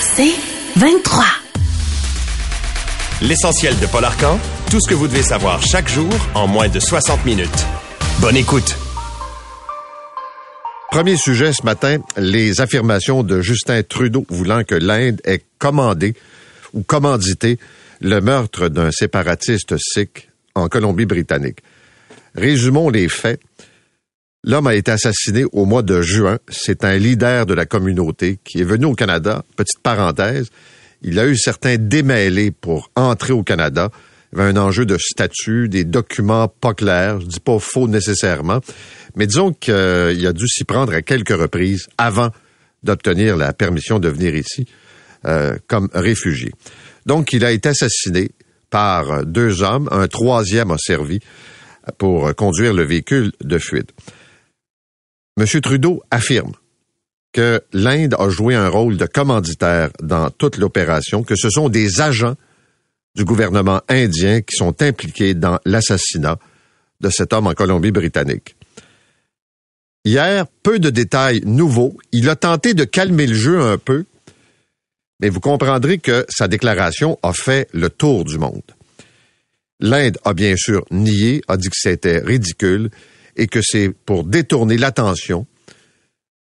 [0.00, 0.34] C'est
[0.76, 1.24] 23.
[3.22, 4.38] L'essentiel de Paul Arcan,
[4.70, 7.66] tout ce que vous devez savoir chaque jour en moins de 60 minutes.
[8.20, 8.76] Bonne écoute.
[10.90, 16.14] Premier sujet ce matin, les affirmations de Justin Trudeau voulant que l'Inde ait commandé
[16.72, 17.58] ou commandité
[18.00, 21.58] le meurtre d'un séparatiste sikh en Colombie-Britannique.
[22.36, 23.40] Résumons les faits.
[24.46, 26.38] L'homme a été assassiné au mois de juin.
[26.48, 29.42] C'est un leader de la communauté qui est venu au Canada.
[29.56, 30.50] Petite parenthèse,
[31.00, 33.88] il a eu certains démêlés pour entrer au Canada.
[34.32, 37.22] Il y avait un enjeu de statut, des documents pas clairs.
[37.22, 38.60] Je dis pas faux nécessairement,
[39.16, 39.72] mais disons qu'il
[40.26, 42.28] a dû s'y prendre à quelques reprises avant
[42.82, 44.66] d'obtenir la permission de venir ici
[45.24, 46.52] euh, comme réfugié.
[47.06, 48.32] Donc, il a été assassiné
[48.68, 49.88] par deux hommes.
[49.90, 51.20] Un troisième a servi
[51.96, 53.90] pour conduire le véhicule de fuite.
[55.36, 55.46] M.
[55.60, 56.52] Trudeau affirme
[57.32, 62.00] que l'Inde a joué un rôle de commanditaire dans toute l'opération, que ce sont des
[62.00, 62.36] agents
[63.16, 66.38] du gouvernement indien qui sont impliqués dans l'assassinat
[67.00, 68.56] de cet homme en Colombie-Britannique.
[70.04, 71.96] Hier, peu de détails nouveaux.
[72.12, 74.04] Il a tenté de calmer le jeu un peu,
[75.18, 78.62] mais vous comprendrez que sa déclaration a fait le tour du monde.
[79.80, 82.90] L'Inde a bien sûr nié, a dit que c'était ridicule,
[83.36, 85.46] et que c'est pour détourner l'attention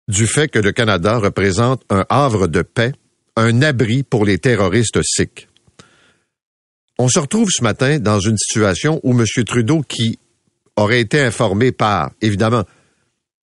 [0.08, 2.92] du fait que le Canada représente un havre de paix,
[3.36, 5.48] un abri pour les terroristes sikhs.
[6.98, 9.24] On se retrouve ce matin dans une situation où M.
[9.44, 10.18] Trudeau, qui
[10.76, 12.64] aurait été informé par, évidemment,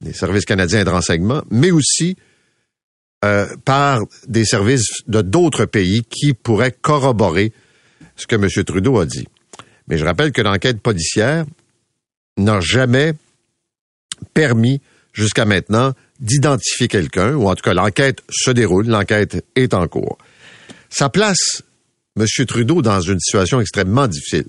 [0.02, 2.16] les services canadiens de renseignement, mais aussi
[3.24, 7.54] euh, par des services de d'autres pays qui pourraient corroborer
[8.16, 8.48] ce que M.
[8.66, 9.28] Trudeau a dit.
[9.88, 11.46] Mais je rappelle que l'enquête policière
[12.38, 13.14] n'a jamais
[14.34, 14.82] permis
[15.14, 20.18] jusqu'à maintenant d'identifier quelqu'un, ou en tout cas l'enquête se déroule, l'enquête est en cours.
[20.90, 21.64] Ça place
[22.18, 22.26] M.
[22.46, 24.48] Trudeau dans une situation extrêmement difficile.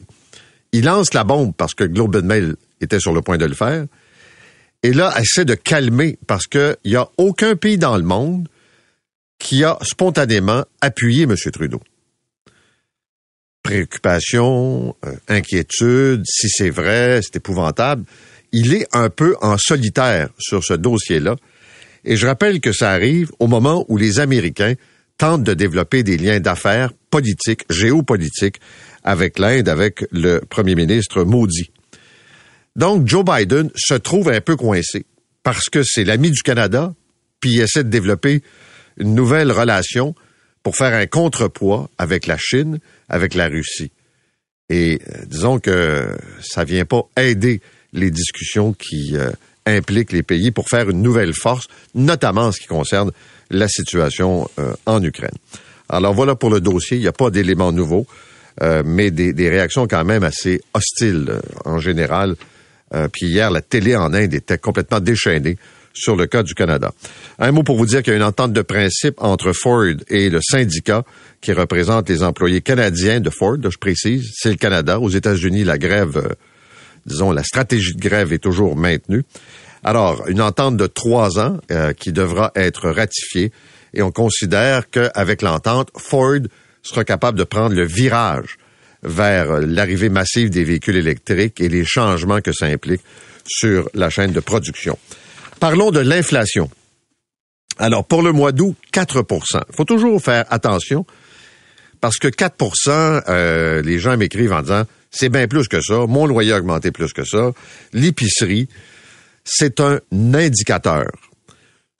[0.72, 3.54] Il lance la bombe parce que Globe and Mail était sur le point de le
[3.54, 3.86] faire,
[4.82, 8.48] et là, essaie de calmer parce qu'il n'y a aucun pays dans le monde
[9.38, 11.36] qui a spontanément appuyé M.
[11.52, 11.80] Trudeau.
[13.62, 18.04] Préoccupation, euh, inquiétude, si c'est vrai, c'est épouvantable
[18.52, 21.36] il est un peu en solitaire sur ce dossier-là.
[22.04, 24.74] Et je rappelle que ça arrive au moment où les Américains
[25.18, 28.60] tentent de développer des liens d'affaires politiques, géopolitiques,
[29.04, 31.70] avec l'Inde, avec le premier ministre Modi.
[32.76, 35.06] Donc, Joe Biden se trouve un peu coincé
[35.42, 36.94] parce que c'est l'ami du Canada,
[37.40, 38.42] puis il essaie de développer
[38.96, 40.14] une nouvelle relation
[40.62, 42.78] pour faire un contrepoids avec la Chine,
[43.12, 43.92] avec la Russie.
[44.68, 47.60] Et euh, disons que ça vient pas aider
[47.92, 49.30] les discussions qui euh,
[49.66, 53.12] impliquent les pays pour faire une nouvelle force, notamment en ce qui concerne
[53.50, 55.36] la situation euh, en Ukraine.
[55.90, 58.06] Alors voilà pour le dossier, il n'y a pas d'éléments nouveaux,
[58.84, 62.36] mais des, des, réactions quand même assez hostiles en général.
[63.10, 65.56] puis hier, la télé en Inde était complètement déchaînée
[65.94, 66.92] sur le cas du Canada.
[67.38, 70.30] Un mot pour vous dire qu'il y a une entente de principe entre Ford et
[70.30, 71.04] le syndicat
[71.40, 75.00] qui représente les employés canadiens de Ford, je précise, c'est le Canada.
[75.00, 76.34] Aux États-Unis, la grève
[77.06, 79.24] disons, la stratégie de grève est toujours maintenue.
[79.84, 83.52] Alors, une entente de trois ans euh, qui devra être ratifiée
[83.94, 86.40] et on considère qu'avec l'entente, Ford
[86.82, 88.58] sera capable de prendre le virage
[89.02, 93.02] vers l'arrivée massive des véhicules électriques et les changements que ça implique
[93.44, 94.96] sur la chaîne de production.
[95.62, 96.68] Parlons de l'inflation.
[97.78, 101.06] Alors, pour le mois d'août, 4% Il faut toujours faire attention
[102.00, 106.06] parce que 4% euh, les gens m'écrivent en disant c'est bien plus que ça.
[106.08, 107.52] Mon loyer a augmenté plus que ça.
[107.92, 108.68] L'épicerie,
[109.44, 111.06] c'est un indicateur.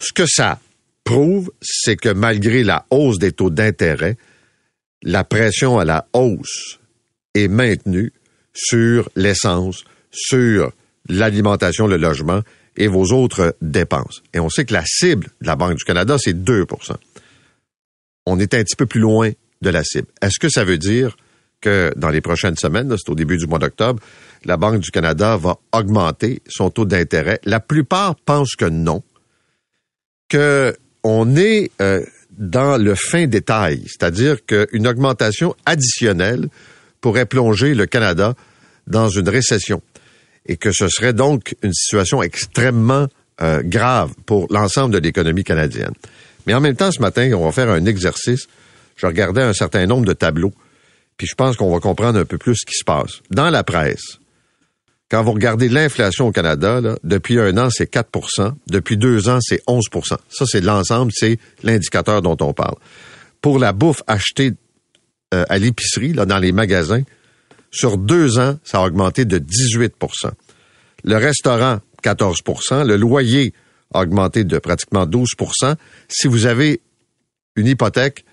[0.01, 0.59] Ce que ça
[1.05, 4.17] prouve, c'est que malgré la hausse des taux d'intérêt,
[5.05, 6.81] la pression à la hausse
[7.37, 8.13] est maintenue
[8.55, 10.73] sur l'essence, sur
[11.09, 12.43] l'alimentation, le logement
[12.77, 14.23] et vos autres dépenses.
[14.33, 16.95] Et on sait que la cible de la Banque du Canada, c'est 2%
[18.27, 19.31] On est un petit peu plus loin
[19.61, 20.09] de la cible.
[20.21, 21.17] Est-ce que ça veut dire
[21.61, 24.03] que dans les prochaines semaines, c'est au début du mois d'octobre,
[24.45, 27.41] la Banque du Canada va augmenter son taux d'intérêt?
[27.45, 29.03] La plupart pensent que non,
[30.29, 32.05] que on est euh,
[32.39, 36.49] dans le fin détail, c'est-à-dire qu'une augmentation additionnelle
[37.01, 38.35] pourrait plonger le Canada
[38.87, 39.83] dans une récession
[40.47, 43.07] et que ce serait donc une situation extrêmement
[43.41, 45.93] euh, grave pour l'ensemble de l'économie canadienne.
[46.47, 48.47] Mais en même temps, ce matin, on va faire un exercice.
[48.97, 50.53] Je regardais un certain nombre de tableaux
[51.17, 53.21] puis je pense qu'on va comprendre un peu plus ce qui se passe.
[53.31, 54.19] Dans la presse,
[55.09, 59.63] quand vous regardez l'inflation au Canada, depuis un an, c'est 4% Depuis deux ans, c'est
[59.67, 62.77] 11% Ça, c'est l'ensemble, c'est l'indicateur dont on parle.
[63.41, 64.53] pour la bouffe achetée
[65.35, 67.03] euh, à l'épicerie, là, dans les magasins,
[67.73, 69.91] sur deux ans, ça a augmenté de 18%
[71.05, 73.55] Le restaurant, 14% Le loyer
[73.95, 75.75] a augmenté de pratiquement 12%
[76.09, 76.81] Si vous avez
[77.57, 78.25] une hypothèque,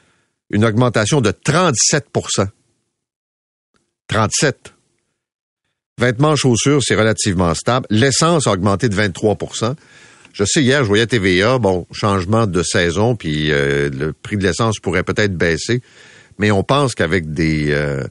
[0.50, 2.47] une augmentation de 37%
[4.07, 4.74] 37
[6.00, 7.85] Vêtements, chaussures, c'est relativement stable.
[7.89, 9.75] L'essence a augmenté de 23%
[10.31, 14.44] Je sais, hier, je voyais TVA, bon, changement de saison, puis euh, le prix de
[14.44, 15.81] l'essence pourrait peut-être baisser,
[16.38, 18.06] mais on pense qu'avec des euh,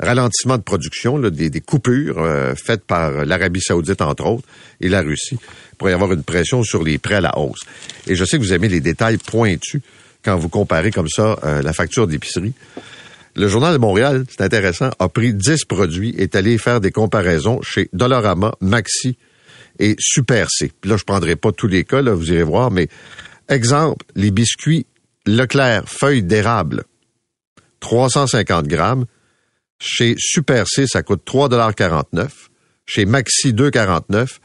[0.00, 4.46] ralentissements de production, des, coupures euh, faites par l'Arabie saoudite, entre autres,
[4.80, 5.38] et la Russie,
[5.76, 7.60] pourrait y avoir une pression sur les prêts à la hausse.
[8.06, 9.80] Et je sais que vous aimez les détails pointus
[10.22, 12.52] quand vous comparez comme ça la facture d'épicerie.
[13.38, 16.90] Le Journal de Montréal, c'est intéressant, a pris 10 produits et est allé faire des
[16.90, 19.16] comparaisons chez Dollarama, Maxi
[19.78, 20.72] et Super C.
[20.84, 22.88] là, je prendrai pas tous les cas, là, vous irez voir, mais
[23.48, 24.86] exemple, les biscuits
[25.24, 26.82] Leclerc feuilles d'érable,
[27.78, 29.04] 350 grammes.
[29.78, 32.28] Chez Super C, ça coûte 3,49
[32.86, 34.38] Chez Maxi, 2,49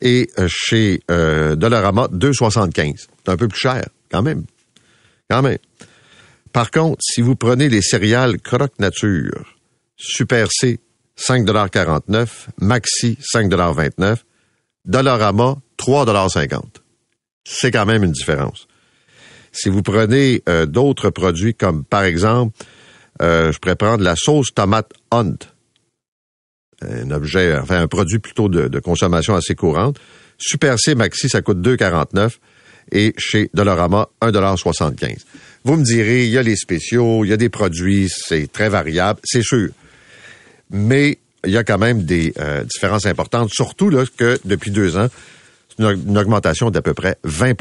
[0.00, 4.44] et euh, chez euh, Dollarama, 2,75 C'est un peu plus cher, quand même.
[5.28, 5.58] Quand même.
[6.52, 9.56] Par contre, si vous prenez les céréales Croque Nature,
[9.96, 10.80] Super C,
[11.18, 12.28] 5,49
[12.60, 14.18] Maxi, 5,29
[14.84, 16.62] Dollarama, 3,50
[17.44, 18.68] C'est quand même une différence.
[19.52, 22.56] Si vous prenez euh, d'autres produits comme, par exemple,
[23.22, 25.36] euh, je pourrais prendre la sauce tomate Hunt,
[26.82, 29.98] un objet, enfin un produit plutôt de, consommation assez courante.
[30.38, 32.38] Super C Maxi, ça coûte 2,49
[32.92, 35.18] et chez Dollarama, 1,75
[35.64, 38.68] vous me direz, il y a les spéciaux, il y a des produits, c'est très
[38.68, 39.68] variable, c'est sûr.
[40.70, 44.96] Mais il y a quand même des euh, différences importantes, surtout là, que depuis deux
[44.96, 45.08] ans,
[45.78, 47.54] une, une augmentation d'à peu près 20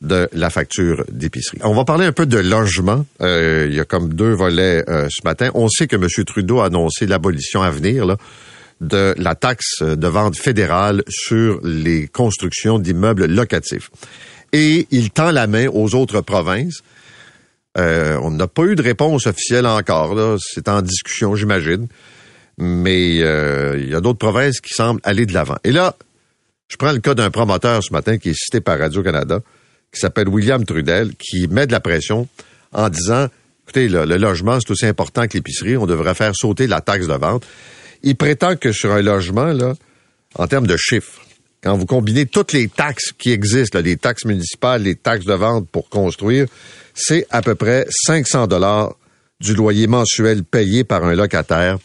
[0.00, 1.58] de la facture d'épicerie.
[1.62, 3.04] On va parler un peu de logement.
[3.20, 5.50] Euh, il y a comme deux volets euh, ce matin.
[5.54, 6.06] On sait que M.
[6.24, 8.16] Trudeau a annoncé l'abolition à venir
[8.80, 13.90] de la taxe de vente fédérale sur les constructions d'immeubles locatifs.
[14.52, 16.82] Et il tend la main aux autres provinces
[17.78, 20.38] euh, on n'a pas eu de réponse officielle encore.
[20.40, 21.86] C'est en discussion, j'imagine.
[22.58, 25.56] Mais il y a d'autres provinces qui semblent aller de l'avant.
[25.62, 25.94] Et là,
[26.70, 29.40] je prends le cas d'un promoteur ce matin qui est cité par Radio-Canada,
[29.92, 32.28] qui s'appelle William Trudel, qui met de la pression
[32.72, 33.28] en disant,
[33.64, 37.14] écoutez, le logement, c'est aussi important que l'épicerie, on devrait faire sauter la taxe de
[37.14, 37.44] vente.
[38.02, 39.74] Il prétend que sur un logement, là,
[40.36, 41.20] en termes de chiffres,
[41.62, 45.68] quand vous combinez toutes les taxes qui existent, les taxes municipales, les taxes de vente
[45.68, 46.46] pour construire,
[46.94, 48.94] c'est à peu près 500 dollars
[49.40, 51.78] du loyer mensuel payé par un locataire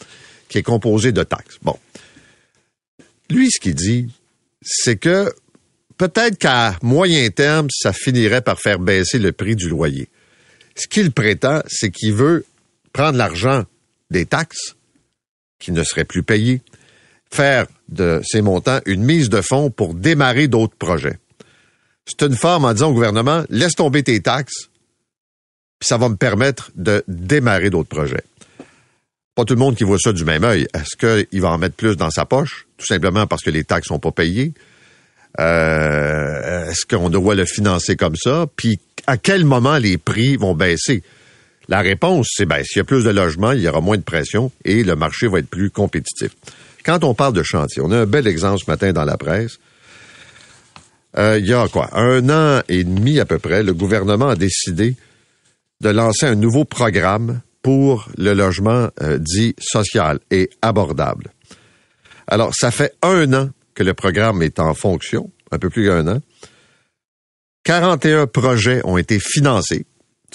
[0.48, 1.58] qui est composé de taxes.
[1.62, 1.78] Bon.
[3.30, 4.10] Lui, ce qu'il dit,
[4.62, 5.34] c'est que
[5.98, 10.10] peut-être qu'à moyen terme, ça finirait par faire baisser le prix du loyer.
[10.76, 12.46] Ce qu'il prétend, c'est qu'il veut
[12.94, 13.64] prendre l'argent
[14.12, 14.76] des taxes
[15.60, 16.62] qui ne seraient plus payées,
[17.32, 21.18] faire de ces montants une mise de fonds pour démarrer d'autres projets.
[22.06, 24.70] C'est une forme en disant au gouvernement, laisse tomber tes taxes,
[25.80, 28.24] puis ça va me permettre de démarrer d'autres projets.
[29.34, 30.68] Pas tout le monde qui voit ça du même œil.
[30.74, 33.88] Est-ce qu'il va en mettre plus dans sa poche, tout simplement parce que les taxes
[33.88, 34.54] sont pas payées?
[35.40, 38.48] Euh, est-ce qu'on doit le financer comme ça?
[38.56, 41.04] Puis à quel moment les prix vont baisser?
[41.68, 44.04] La réponse, c'est ben, s'il y a plus de logements, il y aura moins de
[44.04, 46.32] pression et le marché va être plus compétitif.
[46.86, 49.58] Quand on parle de chantier, on a un bel exemple ce matin dans la presse.
[51.18, 51.90] Euh, il y a quoi?
[51.98, 54.96] Un an et demi à peu près, le gouvernement a décidé
[55.82, 61.32] de lancer un nouveau programme pour le logement euh, dit social et abordable.
[62.28, 66.08] Alors, ça fait un an que le programme est en fonction, un peu plus qu'un
[66.08, 66.22] an.
[67.64, 69.86] 41 projets ont été financés.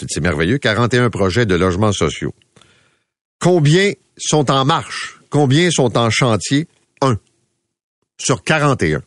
[0.08, 2.34] C'est merveilleux, 41 projets de logements sociaux.
[3.38, 5.20] Combien sont en marche?
[5.30, 6.66] Combien sont en chantier?
[7.00, 7.18] Un.
[8.18, 9.02] Sur 41.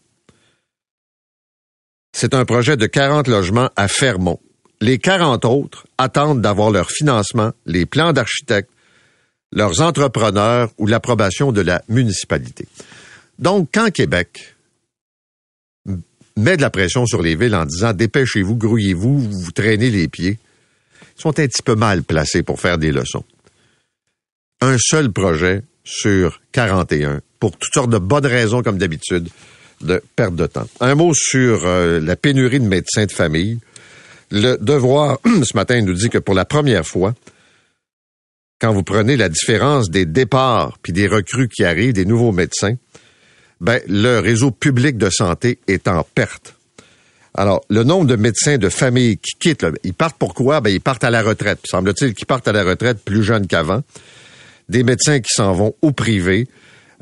[2.15, 4.39] C'est un projet de 40 logements à Fermont.
[4.81, 8.69] Les 40 autres attendent d'avoir leur financement, les plans d'architectes,
[9.51, 12.67] leurs entrepreneurs ou l'approbation de la municipalité.
[13.39, 14.55] Donc, quand Québec
[16.37, 20.39] met de la pression sur les villes en disant dépêchez-vous, grouillez-vous, vous traînez les pieds,
[21.15, 23.23] sont un petit peu mal placés pour faire des leçons.
[24.61, 29.29] Un seul projet sur 41, pour toutes sortes de bonnes raisons comme d'habitude,
[29.81, 30.67] de perte de temps.
[30.79, 33.59] Un mot sur euh, la pénurie de médecins de famille.
[34.31, 37.13] Le devoir, ce matin, nous dit que pour la première fois,
[38.59, 42.75] quand vous prenez la différence des départs puis des recrues qui arrivent, des nouveaux médecins,
[43.63, 46.55] ben, le réseau public de santé est en perte.
[47.33, 50.59] Alors, le nombre de médecins de famille qui quittent, ils partent pourquoi?
[50.59, 51.59] Ben, ils partent à la retraite.
[51.63, 53.81] Semble-t-il qu'ils partent à la retraite plus jeunes qu'avant.
[54.67, 56.49] Des médecins qui s'en vont au privé,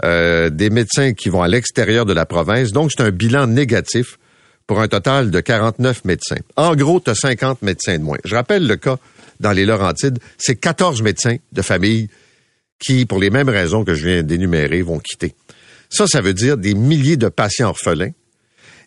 [0.03, 2.71] euh, des médecins qui vont à l'extérieur de la province.
[2.71, 4.19] Donc, c'est un bilan négatif
[4.67, 6.39] pour un total de 49 médecins.
[6.57, 8.19] En gros, tu as 50 médecins de moins.
[8.23, 8.97] Je rappelle le cas
[9.39, 12.07] dans les Laurentides, c'est 14 médecins de famille
[12.79, 15.33] qui, pour les mêmes raisons que je viens d'énumérer, vont quitter.
[15.91, 18.13] Ça, ça veut dire des milliers de patients orphelins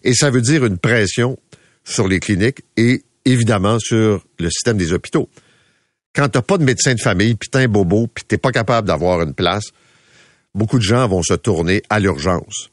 [0.02, 1.38] et ça veut dire une pression
[1.84, 5.28] sur les cliniques et évidemment sur le système des hôpitaux.
[6.14, 8.88] Quand t'as pas de médecin de famille, puis t'es un bobo, puis t'es pas capable
[8.88, 9.64] d'avoir une place,
[10.54, 12.70] beaucoup de gens vont se tourner à l'urgence.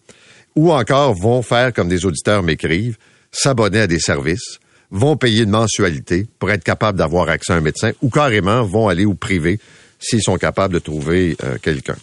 [0.56, 2.98] Ou encore vont faire comme des auditeurs m'écrivent,
[3.32, 4.60] s'abonner à des services,
[4.92, 8.88] vont payer une mensualité pour être capable d'avoir accès à un médecin, ou carrément vont
[8.88, 9.60] aller au privé
[10.00, 11.98] s'ils sont capables de trouver euh, quelqu'un.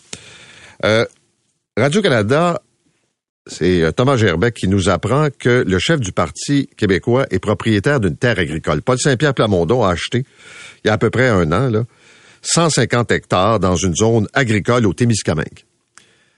[0.85, 1.05] Euh,
[1.79, 2.61] Radio-Canada
[3.49, 7.99] c'est euh, Thomas Gerbeck qui nous apprend que le chef du Parti québécois est propriétaire
[7.99, 8.83] d'une terre agricole.
[8.83, 10.25] Paul Saint-Pierre Plamondon a acheté,
[10.85, 11.85] il y a à peu près un an, là,
[12.43, 15.65] 150 hectares dans une zone agricole au Témiscamingue.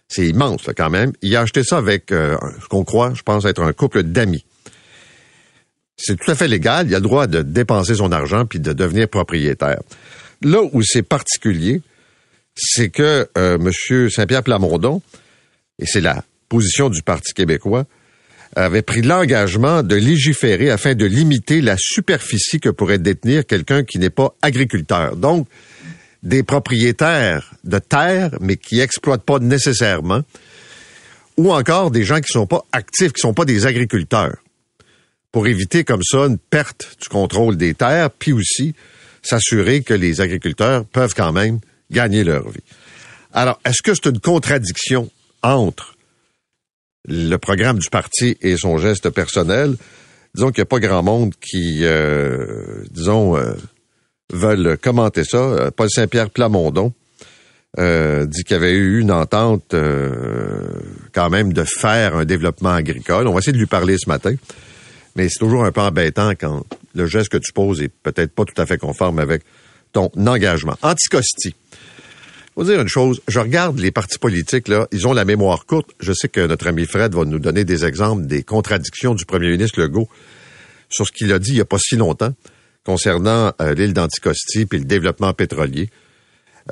[0.08, 1.12] C'est immense, quand même.
[1.22, 4.44] Il a acheté ça avec euh, ce qu'on croit, je pense, être un couple d'amis.
[5.96, 6.86] C'est tout à fait légal.
[6.88, 9.80] Il a le droit de dépenser son argent puis de devenir propriétaire.
[10.42, 11.82] Là où c'est particulier,
[12.56, 14.10] c'est que euh, M.
[14.10, 15.02] Saint-Pierre Plamondon,
[15.80, 17.86] et c'est là position du Parti québécois,
[18.56, 23.98] avait pris l'engagement de légiférer afin de limiter la superficie que pourrait détenir quelqu'un qui
[23.98, 25.16] n'est pas agriculteur.
[25.16, 25.48] Donc,
[26.22, 30.22] des propriétaires de terres, mais qui exploitent pas nécessairement,
[31.36, 34.36] ou encore des gens qui sont pas actifs, qui sont pas des agriculteurs,
[35.32, 38.74] pour éviter comme ça une perte du contrôle des terres, puis aussi
[39.22, 41.60] s'assurer que les agriculteurs peuvent quand même
[41.90, 42.64] gagner leur vie.
[43.32, 45.08] Alors, est-ce que c'est une contradiction
[45.42, 45.94] entre
[47.06, 49.76] le programme du parti et son geste personnel,
[50.34, 53.54] disons qu'il n'y a pas grand monde qui, euh, disons, euh,
[54.32, 55.38] veulent commenter ça.
[55.38, 56.92] Euh, Paul Saint-Pierre Plamondon
[57.76, 59.76] dit qu'il y avait eu une entente
[61.12, 63.28] quand même de faire un développement agricole.
[63.28, 64.34] On va essayer de lui parler ce matin,
[65.14, 66.64] mais c'est toujours un peu embêtant quand
[66.96, 69.42] le geste que tu poses est peut-être pas tout à fait conforme avec
[69.92, 70.76] ton engagement.
[70.82, 71.54] Anticosti
[72.54, 75.90] faut dire une chose, je regarde les partis politiques, là, ils ont la mémoire courte.
[76.00, 79.50] Je sais que notre ami Fred va nous donner des exemples des contradictions du premier
[79.50, 80.08] ministre Legault
[80.88, 82.34] sur ce qu'il a dit il n'y a pas si longtemps
[82.84, 85.90] concernant euh, l'île d'Anticosti puis le développement pétrolier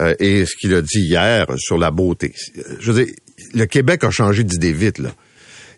[0.00, 2.34] euh, et ce qu'il a dit hier sur la beauté.
[2.80, 3.14] Je veux dire,
[3.54, 5.10] le Québec a changé d'idée vite, là.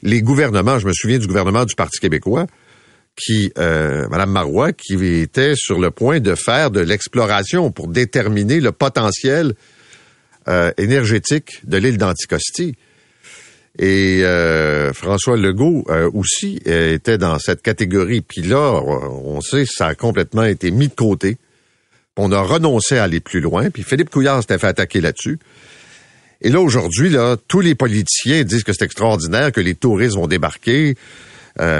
[0.02, 2.46] Les gouvernements, je me souviens du gouvernement du Parti québécois,
[3.16, 8.60] qui, euh, Madame Marois, qui était sur le point de faire de l'exploration pour déterminer
[8.60, 9.54] le potentiel
[10.48, 12.74] euh, énergétique de l'île d'Anticosti.
[13.78, 18.20] Et euh, François Legault euh, aussi était dans cette catégorie.
[18.20, 21.36] Puis là, on sait, ça a complètement été mis de côté.
[22.16, 23.70] On a renoncé à aller plus loin.
[23.70, 25.38] Puis Philippe Couillard s'était fait attaquer là-dessus.
[26.42, 30.26] Et là, aujourd'hui, là, tous les politiciens disent que c'est extraordinaire, que les touristes vont
[30.26, 30.96] débarquer.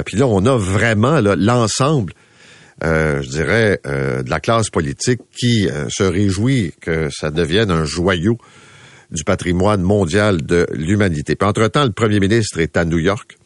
[0.05, 2.20] puis là, on a vraiment l'ensemble euh,
[2.83, 7.85] je dirais, euh, de la classe politique qui euh, se réjouit que ça devienne un
[7.85, 8.37] joyau
[9.11, 11.35] du patrimoine mondial de l'humanité.
[11.41, 13.37] Entre-temps, le premier ministre est à New York.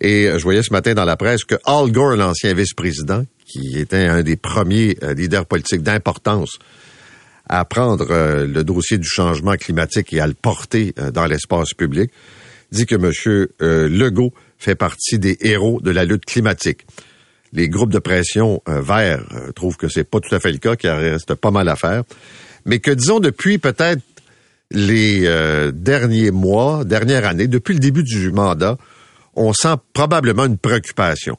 [0.00, 4.06] Et je voyais ce matin dans la presse que Al Gore, l'ancien vice-président, qui était
[4.06, 6.58] un des premiers leaders politiques d'importance
[7.48, 12.10] à prendre le dossier du changement climatique et à le porter dans l'espace public,
[12.72, 13.48] dit que M.
[13.88, 16.84] Legault fait partie des héros de la lutte climatique
[17.56, 20.58] les groupes de pression euh, verts euh, trouvent que c'est pas tout à fait le
[20.58, 22.04] cas, qu'il reste pas mal à faire,
[22.66, 24.02] mais que disons depuis peut-être
[24.70, 28.76] les euh, derniers mois, dernière année, depuis le début du mandat,
[29.34, 31.38] on sent probablement une préoccupation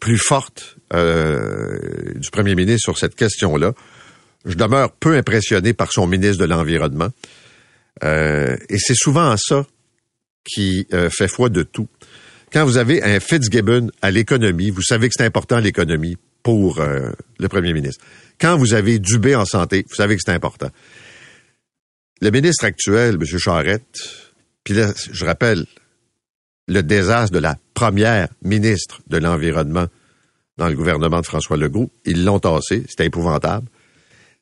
[0.00, 3.72] plus forte du premier ministre sur cette question-là.
[4.44, 7.08] Je demeure peu impressionné par son ministre de l'Environnement.
[8.02, 9.64] et c'est souvent ça
[10.44, 11.88] qui fait foi de tout
[12.52, 17.10] quand vous avez un Fitzgibbon à l'économie, vous savez que c'est important l'économie pour euh,
[17.38, 18.04] le premier ministre.
[18.40, 20.70] Quand vous avez Dubé en santé, vous savez que c'est important.
[22.20, 23.38] Le ministre actuel, M.
[23.38, 23.98] Charette,
[24.64, 25.66] puis là, je rappelle
[26.68, 29.86] le désastre de la première ministre de l'Environnement
[30.58, 31.90] dans le gouvernement de François Legault.
[32.04, 33.66] Ils l'ont tassé, c'était épouvantable.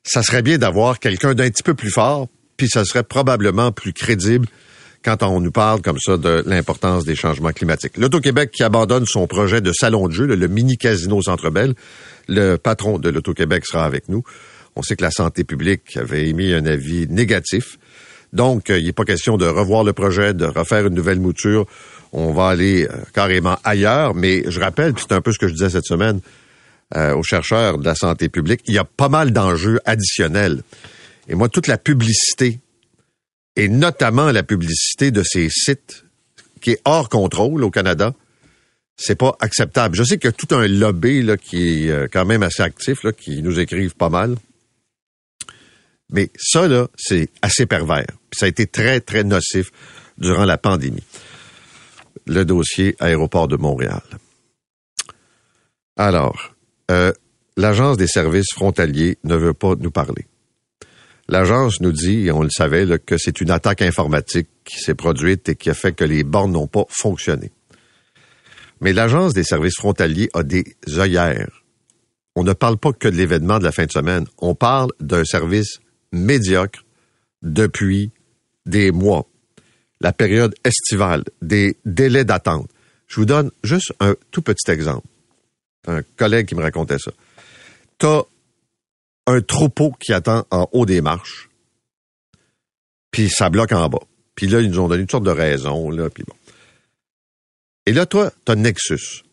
[0.03, 3.93] Ça serait bien d'avoir quelqu'un d'un petit peu plus fort, puis ça serait probablement plus
[3.93, 4.47] crédible
[5.03, 7.97] quand on nous parle comme ça de l'importance des changements climatiques.
[7.97, 11.73] L'Auto-Québec qui abandonne son projet de salon de jeu, le, mini-casino Centre Bell.
[12.27, 14.23] Le patron de l'Auto-Québec sera avec nous.
[14.75, 17.77] On sait que la santé publique avait émis un avis négatif.
[18.33, 21.65] Donc, euh, il n'est pas question de revoir le projet, de refaire une nouvelle mouture.
[22.11, 25.53] on va aller euh, carrément ailleurs, mais je rappelle, c'est un peu ce que je
[25.53, 26.19] disais cette semaine
[26.95, 30.63] euh, aux chercheurs de la santé publique, il y a pas mal d'enjeux additionnels.
[31.27, 32.59] Et moi, toute la publicité,
[33.55, 36.05] et notamment la publicité de ces sites
[36.61, 38.13] qui est hors contrôle au Canada,
[38.95, 39.95] c'est pas acceptable.
[39.95, 42.61] Je sais qu'il y a tout un lobby là, qui est euh, quand même assez
[42.61, 44.35] actif, là, qui nous écrivent pas mal.
[46.11, 48.07] Mais ça, là, c'est assez pervers.
[48.33, 49.71] Ça a été très, très nocif
[50.17, 51.03] durant la pandémie.
[52.27, 54.01] Le dossier aéroport de Montréal.
[55.95, 56.55] Alors,
[56.91, 57.13] euh,
[57.57, 60.25] l'Agence des services frontaliers ne veut pas nous parler.
[61.29, 65.47] L'agence nous dit, on le savait, là, que c'est une attaque informatique qui s'est produite
[65.49, 67.51] et qui a fait que les bornes n'ont pas fonctionné.
[68.81, 70.63] Mais l'Agence des services frontaliers a des
[70.97, 71.63] œillères.
[72.35, 74.25] On ne parle pas que de l'événement de la fin de semaine.
[74.39, 75.79] On parle d'un service
[76.11, 76.83] médiocre
[77.43, 78.11] depuis
[78.65, 79.27] des mois.
[80.01, 82.71] La période estivale, des délais d'attente.
[83.05, 85.05] Je vous donne juste un tout petit exemple.
[85.87, 87.11] Un collègue qui me racontait ça.
[87.99, 88.23] T'as
[89.29, 91.49] un troupeau qui attend en haut des marches,
[93.11, 94.01] puis ça bloque en bas.
[94.35, 96.35] Puis là, ils nous ont donné une sorte de raison, là, puis bon.
[97.85, 99.23] Et là, toi, tu as Nexus.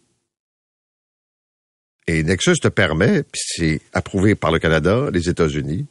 [2.07, 5.87] Et Nexus te permet, puis c'est approuvé par le Canada, les États-Unis,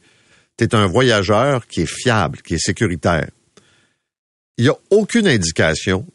[0.56, 3.30] tu es un voyageur qui est fiable, qui est sécuritaire.
[4.56, 6.06] Il n'y a aucune indication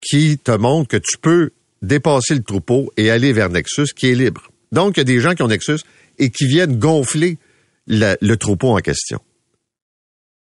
[0.00, 1.50] qui te montre que tu peux
[1.82, 4.50] dépasser le troupeau et aller vers Nexus qui est libre.
[4.72, 5.80] Donc, il y a des gens qui ont Nexus
[6.18, 7.38] et qui viennent gonfler
[7.86, 9.20] le, troupeau en question.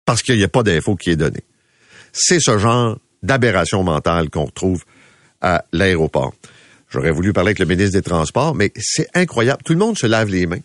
[0.06, 1.44] Parce qu'il n'y a pas d'info qui est donnée.
[2.12, 4.84] C'est ce genre d'aberration mentale qu'on retrouve
[5.42, 6.34] à l'aéroport.
[6.90, 9.64] J'aurais voulu parler avec le ministre des Transports, mais c'est incroyable.
[9.64, 10.60] Tout le monde se lave les mains.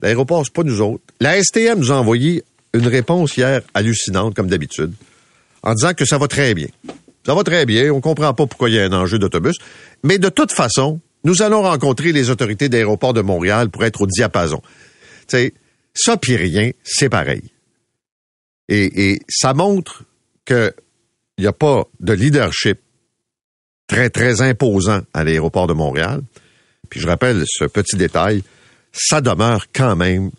[0.00, 1.04] L'aéroport, c'est pas nous autres.
[1.20, 4.92] La STM nous a envoyé une réponse hier hallucinante, comme d'habitude,
[5.62, 6.68] en disant que ça va très bien.
[7.24, 9.56] Ça va très bien, on comprend pas pourquoi il y a un enjeu d'autobus,
[10.02, 14.06] mais de toute façon, nous allons rencontrer les autorités d'aéroport de Montréal pour être au
[14.06, 14.62] diapason.
[15.28, 15.52] Tu
[15.94, 17.52] ça puis rien, c'est pareil.
[18.68, 20.04] Et, et ça montre
[20.46, 20.72] qu'il
[21.38, 22.78] n'y a pas de leadership
[23.86, 26.22] très, très imposant à l'aéroport de Montréal.
[26.88, 28.42] Puis je rappelle ce petit détail,
[28.92, 30.30] ça demeure quand même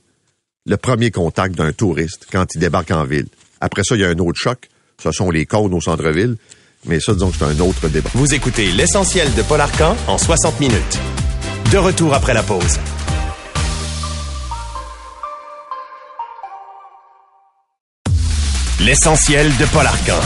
[0.65, 3.27] le premier contact d'un touriste quand il débarque en ville.
[3.59, 4.69] Après ça, il y a un autre choc.
[5.01, 6.37] Ce sont les cônes au centre-ville.
[6.85, 8.09] Mais ça, disons que c'est un autre débat.
[8.13, 10.99] Vous écoutez l'essentiel de Paul Arcan en 60 minutes.
[11.71, 12.79] De retour après la pause.
[18.81, 20.19] L'essentiel de Paul Arcan.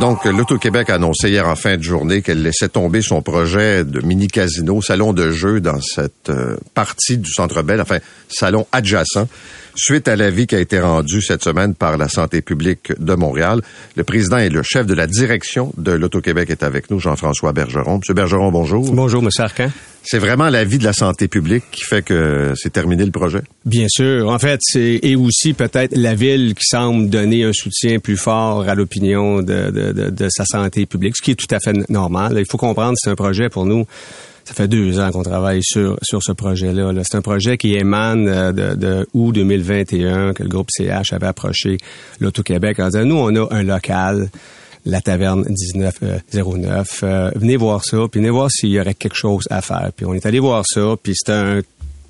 [0.00, 4.00] Donc, l'Auto-Québec a annoncé hier en fin de journée qu'elle laissait tomber son projet de
[4.00, 9.26] mini-casino, salon de jeu dans cette euh, partie du Centre Bell, enfin, salon adjacent
[9.78, 13.62] suite à l'avis qui a été rendu cette semaine par la santé publique de Montréal.
[13.96, 17.98] Le président et le chef de la direction de l'Auto-Québec est avec nous, Jean-François Bergeron.
[17.98, 18.92] Monsieur Bergeron, bonjour.
[18.92, 19.70] Bonjour, Monsieur Arcan.
[20.02, 23.40] C'est vraiment l'avis de la santé publique qui fait que c'est terminé le projet?
[23.64, 24.28] Bien sûr.
[24.30, 28.68] En fait, c'est et aussi peut-être la ville qui semble donner un soutien plus fort
[28.68, 32.36] à l'opinion de, de, de, sa santé publique, ce qui est tout à fait normal.
[32.38, 33.86] Il faut comprendre, c'est un projet pour nous
[34.48, 36.92] ça fait deux ans qu'on travaille sur sur ce projet-là.
[36.92, 41.12] -là, c'est un projet qui émane euh, de, de août 2021 que le groupe CH
[41.12, 41.76] avait approché
[42.18, 44.30] l'Auto-Québec en disant, nous, on a un local
[44.86, 47.00] la taverne 1909.
[47.02, 49.90] Euh, venez voir ça, puis venez voir s'il y aurait quelque chose à faire.
[49.94, 51.60] Puis on est allé voir ça, puis c'est un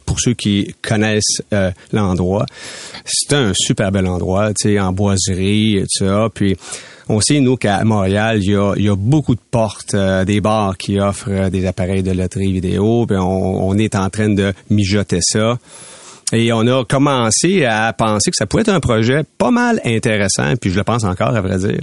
[0.06, 2.46] pour ceux qui connaissent euh, l'endroit,
[3.04, 6.28] c'est un super bel endroit, tu sais, en boiserie, tout ça.
[6.32, 6.56] Puis
[7.08, 11.00] on sait, nous, qu'à Montréal, il y a, beaucoup de portes, euh, des bars qui
[11.00, 13.06] offrent euh, des appareils de loterie vidéo.
[13.06, 15.58] Puis on, est en train de mijoter ça.
[16.32, 20.54] Et on a commencé à penser que ça pouvait être un projet pas mal intéressant,
[20.60, 21.80] puis je le pense encore, à vrai dire.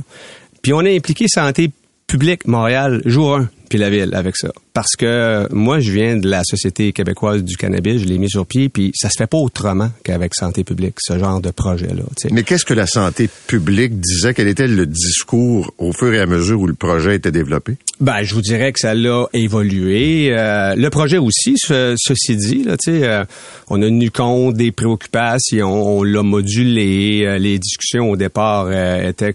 [0.62, 1.72] Puis on a impliqué Santé
[2.06, 4.50] publique Montréal jour 1 puis la ville avec ça.
[4.74, 8.46] Parce que moi, je viens de la Société québécoise du cannabis, je l'ai mis sur
[8.46, 12.04] pied, puis ça se fait pas autrement qu'avec Santé publique, ce genre de projet-là.
[12.32, 14.34] Mais qu'est-ce que la santé publique disait?
[14.34, 17.78] Quel était le discours au fur et à mesure où le projet était développé?
[18.02, 20.30] Ben, je vous dirais que ça l'a évolué.
[20.32, 23.26] Euh, le projet aussi, ceci dit, là, euh,
[23.70, 27.24] on a tenu compte des préoccupations, on, l'a modulé.
[27.26, 29.34] Euh, les discussions au départ étaient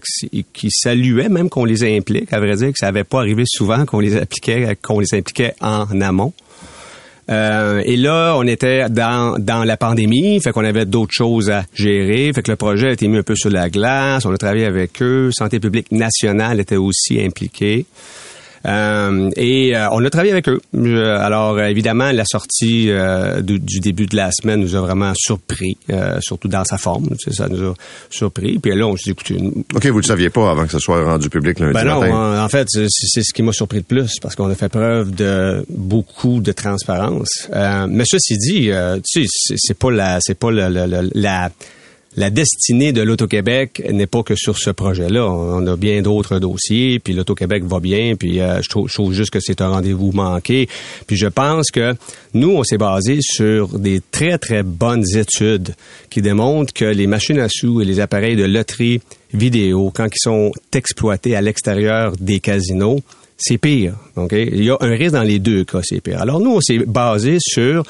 [0.53, 3.85] qui saluaient, même qu'on les implique, à vrai dire, que ça n'avait pas arrivé souvent
[3.85, 6.33] qu'on les appliquait, qu'on les impliquait en amont.
[7.29, 11.63] Euh, et là, on était dans, dans la pandémie, fait qu'on avait d'autres choses à
[11.73, 14.37] gérer, fait que le projet a été mis un peu sur la glace, on a
[14.37, 17.85] travaillé avec eux, Santé publique nationale était aussi impliquée.
[18.65, 20.61] Euh, et euh, on a travaillé avec eux.
[20.75, 22.89] Euh, alors, évidemment, la sortie
[23.41, 25.77] du, du, début de la semaine nous a vraiment surpris,
[26.19, 27.09] surtout dans sa forme.
[27.31, 27.73] Ça nous a
[28.09, 28.59] surpris.
[28.59, 29.35] Puis là, on s'est dit, écoutez...
[29.75, 32.01] OK, vous ne le saviez pas avant que ce soit rendu public lundi ben non,
[32.01, 35.13] En, en, fait, c'est ce qui m'a surpris le plus, parce qu'on a fait preuve
[35.13, 37.49] de beaucoup de transparence.
[37.89, 38.71] mais ceci dit,
[39.11, 40.19] tu sais, c'est pas la...
[40.21, 41.51] C'est pas la, la, la la
[42.15, 45.25] destinée de l'Auto-Québec n'est pas que sur ce projet-là.
[45.25, 49.39] On a bien d'autres dossiers, puis l'Auto-Québec va bien, puis euh, je, trouve, juste que
[49.39, 50.67] c'est un rendez-vous manqué.
[51.07, 51.95] Puis je pense que
[52.33, 55.73] nous, on s'est basé sur des très, très bonnes études
[56.09, 59.01] qui démontrent que les machines à sous et les appareils de loterie
[59.33, 62.99] vidéo, quand ils sont exploités à l'extérieur des casinos,
[63.41, 63.95] c'est pire.
[64.31, 66.21] Il y a un risque dans les deux cas, c'est pire.
[66.21, 67.83] Alors nous, on s'est basé sur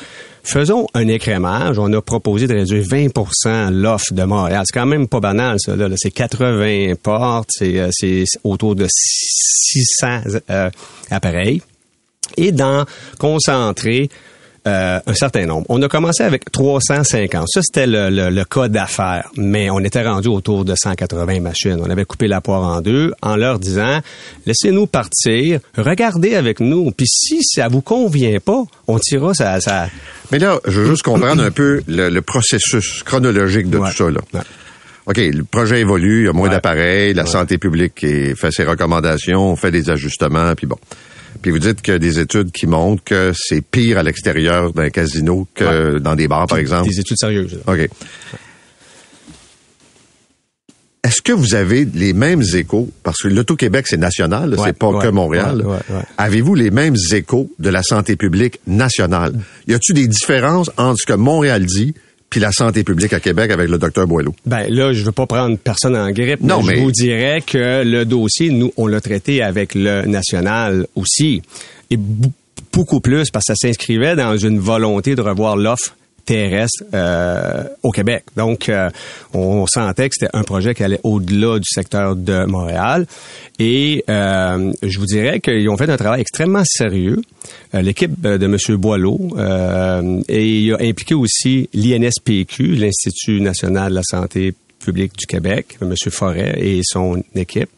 [0.43, 1.77] Faisons un écrémage.
[1.77, 4.63] On a proposé de réduire 20% l'offre de Montréal.
[4.65, 5.75] C'est quand même pas banal, ça.
[5.75, 5.87] Là.
[5.95, 10.69] C'est 80 portes, c'est, euh, c'est autour de 600 euh,
[11.11, 11.61] appareils.
[12.37, 12.85] Et d'en
[13.19, 14.09] concentrer
[14.67, 15.65] euh, un certain nombre.
[15.69, 17.47] On a commencé avec 350.
[17.49, 19.31] Ça, c'était le, le, cas d'affaires.
[19.35, 21.81] Mais on était rendu autour de 180 machines.
[21.83, 24.01] On avait coupé la poire en deux en leur disant,
[24.45, 26.91] laissez-nous partir, regardez avec nous.
[26.91, 29.59] Puis si ça vous convient pas, on tirera ça.
[29.61, 29.87] ça...
[30.31, 34.11] Mais là, je veux juste comprendre un peu le, processus chronologique de tout ça.
[34.11, 34.21] Là.
[35.07, 39.51] OK, le projet évolue, il y a moins d'appareils, la santé publique fait ses recommandations,
[39.51, 40.77] on fait des ajustements, puis bon.
[41.41, 44.73] Puis vous dites qu'il y a des études qui montrent que c'est pire à l'extérieur
[44.73, 46.89] d'un casino que dans des bars, par exemple.
[46.89, 47.59] Des études sérieuses.
[47.67, 47.89] OK.
[51.03, 52.87] Est-ce que vous avez les mêmes échos?
[53.01, 55.65] Parce que l'Auto-Québec, c'est national, c'est pas que Montréal.
[56.17, 59.33] Avez-vous les mêmes échos de la santé publique nationale?
[59.67, 61.95] Y a-t-il des différences entre ce que Montréal dit
[62.31, 64.33] puis la santé publique à Québec avec le docteur Boileau?
[64.45, 67.83] Ben là, je veux pas prendre personne en grippe, non, mais, je vous dirais que
[67.83, 71.43] le dossier, nous, on l'a traité avec le national aussi.
[71.91, 71.99] Et
[72.71, 77.91] beaucoup plus parce que ça s'inscrivait dans une volonté de revoir l'offre terrestre euh, au
[77.91, 78.23] Québec.
[78.35, 78.89] Donc, euh,
[79.33, 83.05] on sentait que c'était un projet qui allait au-delà du secteur de Montréal.
[83.59, 87.21] Et euh, je vous dirais qu'ils ont fait un travail extrêmement sérieux.
[87.73, 88.57] L'équipe de M.
[88.77, 89.29] Boileau
[90.27, 94.53] et il a impliqué aussi l'INSPQ, l'Institut national de la santé
[94.83, 95.93] publique du Québec, M.
[96.09, 97.69] Forêt et son équipe.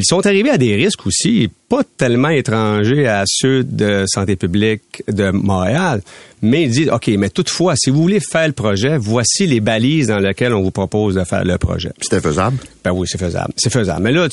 [0.00, 5.02] Ils sont arrivés à des risques aussi, pas tellement étrangers à ceux de santé publique
[5.08, 6.00] de Montréal,
[6.40, 10.06] mais ils disent, OK, mais toutefois, si vous voulez faire le projet, voici les balises
[10.06, 11.90] dans lesquelles on vous propose de faire le projet.
[12.00, 12.56] C'était faisable?
[12.82, 13.52] Ben oui, c'est faisable.
[13.58, 14.02] C'est faisable.
[14.02, 14.26] Mais là,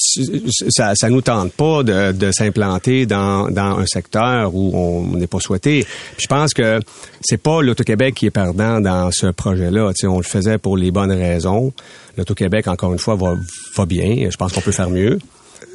[0.70, 5.28] ça, ça nous tente pas de, de s'implanter dans, dans un secteur où on n'est
[5.28, 5.86] pas souhaité.
[6.18, 6.80] je pense que
[7.20, 9.92] c'est pas l'Auto-Québec qui est perdant dans ce projet-là.
[10.06, 11.74] on le faisait pour les bonnes raisons.
[12.18, 13.36] L'Auto-Québec, encore une fois, va,
[13.76, 14.30] va bien.
[14.30, 15.20] Je pense qu'on peut faire mieux.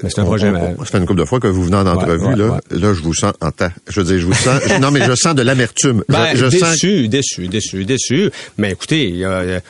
[0.08, 0.52] C'est un projet.
[0.52, 2.60] ça fait une couple de fois que vous venez en entrevue, là.
[2.70, 3.70] Là, je vous sens en temps.
[3.88, 4.60] Je veux dire, je vous sens.
[4.80, 6.04] non, mais je sens de l'amertume.
[6.08, 8.30] Ben, je, déçu, déçu, déçu, déçu.
[8.58, 9.24] Mais écoutez,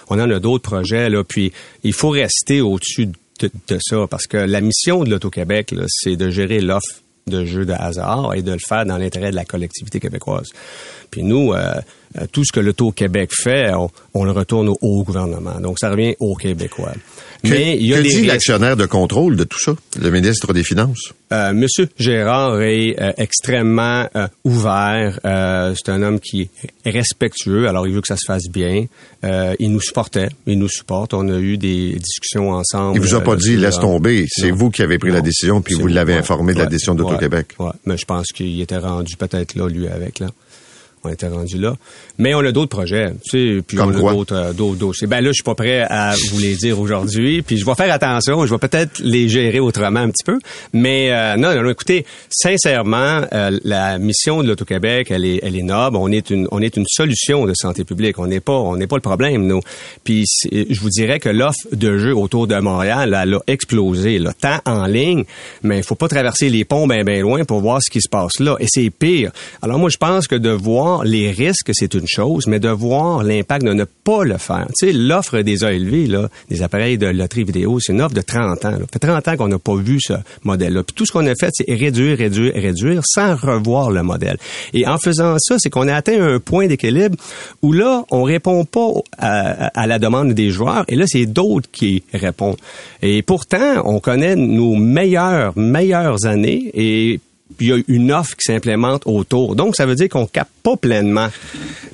[0.08, 1.24] on en a d'autres projets, là.
[1.24, 1.52] Puis,
[1.84, 3.08] il faut rester au-dessus
[3.40, 7.72] de, ça parce que la mission de l'Auto-Québec, c'est de gérer l'offre de jeux de
[7.72, 10.48] hasard et de le faire dans l'intérêt de la collectivité québécoise.
[11.10, 11.80] Puis nous, euh, euh,
[12.30, 13.72] tout ce que l'Auto-Québec fait,
[14.14, 15.60] on, le retourne au, gouvernement.
[15.60, 16.92] Donc, ça revient aux Québécois.
[17.44, 20.62] Mais il y a que dit l'actionnaire de contrôle de tout ça, le ministre des
[20.62, 21.12] Finances?
[21.32, 25.18] Euh, Monsieur Gérard est euh, extrêmement euh, ouvert.
[25.76, 26.42] c'est un homme qui
[26.84, 27.68] est respectueux.
[27.68, 28.86] Alors, il veut que ça se fasse bien.
[29.58, 30.28] il nous supportait.
[30.46, 31.14] Il nous supporte.
[31.14, 32.96] On a eu des discussions ensemble.
[32.96, 34.26] Il vous a pas dit laisse tomber.
[34.28, 37.48] C'est vous qui avez pris la décision, puis vous l'avez informé de la décision d'Auto-Québec.
[37.58, 40.28] Ouais, mais je pense qu'il était rendu peut-être là, lui, avec là
[41.04, 41.74] on était rendu là.
[42.18, 45.06] Mais on a d'autres projets, tu sais, puis on a d'autres, euh, d'autres dossiers.
[45.06, 47.92] Ben là, je suis pas prêt à vous les dire aujourd'hui, puis je vais faire
[47.92, 50.38] attention, je vais peut-être les gérer autrement un petit peu.
[50.72, 55.62] Mais euh, non, non, écoutez, sincèrement, euh, la mission de l'Auto-Québec, elle est, elle est
[55.62, 55.96] noble.
[55.96, 58.18] On est une, on est une solution de santé publique.
[58.18, 59.60] On n'est pas, on n'est pas le problème, nous.
[60.04, 64.32] Puis je vous dirais que l'offre de jeux autour de Montréal, elle a explosé, là,
[64.38, 65.24] tant en ligne,
[65.62, 68.08] mais il faut pas traverser les ponts bien, bien loin pour voir ce qui se
[68.08, 68.56] passe là.
[68.60, 69.32] Et c'est pire.
[69.62, 73.22] Alors moi, je pense que de voir les risques, c'est une chose, mais de voir
[73.22, 74.66] l'impact de ne pas le faire.
[74.78, 78.20] Tu sais, l'offre des ALV, là, des appareils de loterie vidéo, c'est une offre de
[78.20, 78.70] 30 ans.
[78.70, 78.78] Là.
[78.78, 80.82] Ça fait 30 ans qu'on n'a pas vu ce modèle-là.
[80.82, 84.36] Puis tout ce qu'on a fait, c'est réduire, réduire, réduire sans revoir le modèle.
[84.72, 87.16] Et en faisant ça, c'est qu'on a atteint un point d'équilibre
[87.62, 92.02] où là, on répond pas à, la demande des joueurs, et là, c'est d'autres qui
[92.12, 92.56] répondent.
[93.02, 97.20] Et pourtant, on connaît nos meilleures, meilleures années, et
[97.56, 99.56] puis il y a une offre qui s'implémente autour.
[99.56, 101.28] Donc, ça veut dire qu'on capte pas pleinement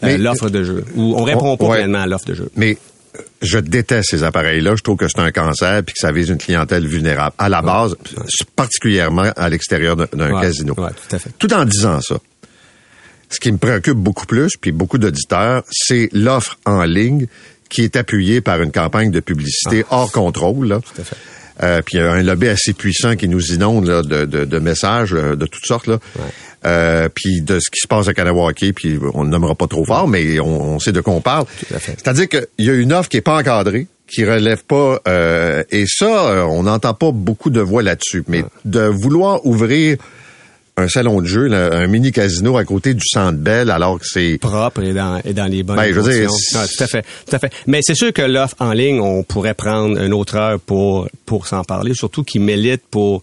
[0.04, 2.50] euh, l'offre de jeu, ou on répond pas pleinement à l'offre de jeu.
[2.56, 2.78] Mais
[3.42, 4.74] je déteste ces appareils-là.
[4.76, 7.34] Je trouve que c'est un cancer puis que ça vise une clientèle vulnérable.
[7.38, 7.96] À la base,
[8.56, 10.74] particulièrement à l'extérieur d'un casino.
[10.74, 10.82] tout,
[11.16, 11.30] à fait.
[11.38, 12.18] tout en disant ça,
[13.30, 17.26] ce qui me préoccupe beaucoup plus, puis beaucoup d'auditeurs, c'est l'offre en ligne
[17.68, 19.96] qui est appuyée par une campagne de publicité ah.
[19.96, 20.68] hors contrôle.
[20.68, 20.80] Là.
[20.80, 21.16] Tout à fait.
[21.62, 24.44] Euh, puis il y a un lobby assez puissant qui nous inonde là, de, de,
[24.44, 25.86] de, messages euh, de toutes sortes.
[25.86, 25.98] Là.
[26.66, 29.84] Euh, puis de ce qui se passe à Kanawaki, puis on ne nommera pas trop
[29.84, 31.46] fort, mais on, sait de quoi on parle.
[31.68, 35.84] C'est-à-dire qu'il y a une offre qui est pas encadrée, qui relève pas, euh, et
[35.86, 38.24] ça, on n'entend pas beaucoup de voix là-dessus.
[38.26, 39.98] Mais de vouloir ouvrir
[40.78, 44.38] un salon de jeu, un mini casino à côté du Centre Bell, alors que c'est
[44.38, 46.30] propre et dans, et dans les bonnes ben, conditions.
[46.52, 47.52] tout à fait, tout à fait.
[47.66, 51.46] Mais c'est sûr que l'offre en ligne, on pourrait prendre une autre heure pour pour
[51.46, 53.20] s'en parler, surtout qu'il mérite pour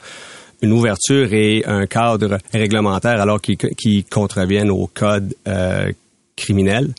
[0.61, 5.91] une ouverture et un cadre réglementaire alors qu'ils qui contreviennent au code euh,
[6.35, 6.93] criminel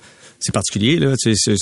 [0.47, 0.99] c'est particulier.
[0.99, 1.15] Là.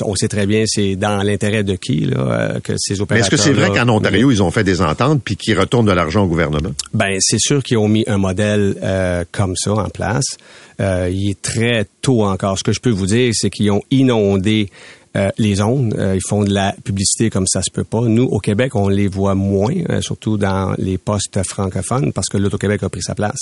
[0.04, 3.26] on sait très bien c'est dans l'intérêt de qui là, euh, que ces opérateurs.
[3.26, 5.92] est-ce que c'est vrai qu'en Ontario, ils ont fait des ententes puis qu'ils retournent de
[5.92, 6.70] l'argent au gouvernement?
[6.92, 10.36] Ben, c'est sûr qu'ils ont mis un modèle euh, comme ça en place.
[10.80, 12.58] Euh, il est très tôt encore.
[12.58, 14.68] Ce que je peux vous dire, c'est qu'ils ont inondé
[15.16, 15.94] euh, les ondes.
[15.98, 18.00] Euh, ils font de la publicité comme ça se peut pas.
[18.02, 22.36] Nous, au Québec, on les voit moins, euh, surtout dans les postes francophones, parce que
[22.36, 23.38] l'Auto-Québec a pris sa place.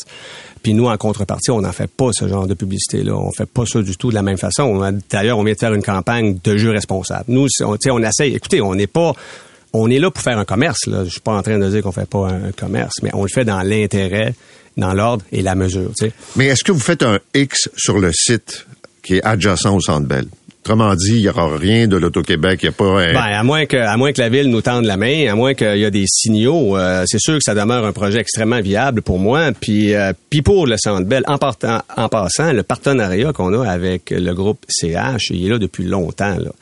[0.62, 3.16] Puis nous, en contrepartie, on n'en fait pas ce genre de publicité-là.
[3.16, 4.80] On fait pas ça du tout de la même façon.
[5.11, 7.24] D'ailleurs, on vient de faire une campagne de jeux responsables.
[7.28, 8.35] Nous, on, on essaye.
[8.35, 9.14] Écoutez, on n'est pas
[9.72, 10.87] on est là pour faire un commerce.
[10.87, 11.04] Là.
[11.04, 13.28] Je suis pas en train de dire qu'on fait pas un commerce, mais on le
[13.28, 14.35] fait dans l'intérêt,
[14.76, 15.90] dans l'ordre et la mesure.
[16.37, 18.66] Mais est-ce que vous faites un X sur le site
[19.02, 20.26] qui est adjacent au Centre Bell?
[20.64, 22.61] Autrement dit, il n'y aura rien de l'Auto-Québec.
[22.62, 23.12] Il y a pas.
[23.12, 25.55] Ben, à moins que, à moins que la ville nous tende la main, à moins
[25.55, 29.03] qu'il y a des signaux, euh, c'est sûr que ça demeure un projet extrêmement viable
[29.03, 29.51] pour moi.
[29.61, 33.68] Puis, euh, puis pour le Centre Bell, en, partant, en passant, le partenariat qu'on a
[33.68, 36.37] avec le groupe CH, il est là depuis longtemps.
[36.38, 36.53] Là.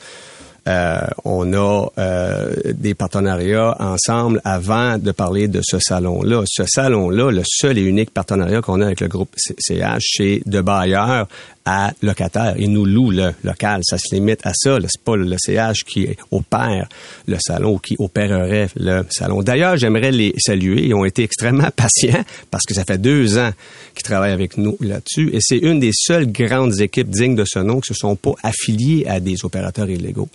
[0.68, 6.42] Euh, on a euh, des partenariats ensemble avant de parler de ce salon-là.
[6.46, 10.60] Ce salon-là, le seul et unique partenariat qu'on a avec le groupe CH, c'est de
[10.60, 11.26] bailleurs
[11.64, 12.54] à locataires.
[12.58, 13.80] Ils nous louent le local.
[13.84, 14.78] Ça se limite à ça.
[14.82, 16.88] C'est pas le CH qui opère
[17.26, 19.42] le salon ou qui opérerait le salon.
[19.42, 20.86] D'ailleurs, j'aimerais les saluer.
[20.86, 23.50] Ils ont été extrêmement patients parce que ça fait deux ans
[23.94, 25.30] qu'ils travaillent avec nous là-dessus.
[25.32, 28.34] Et c'est une des seules grandes équipes dignes de ce nom qui se sont pas
[28.42, 30.28] affiliées à des opérateurs illégaux.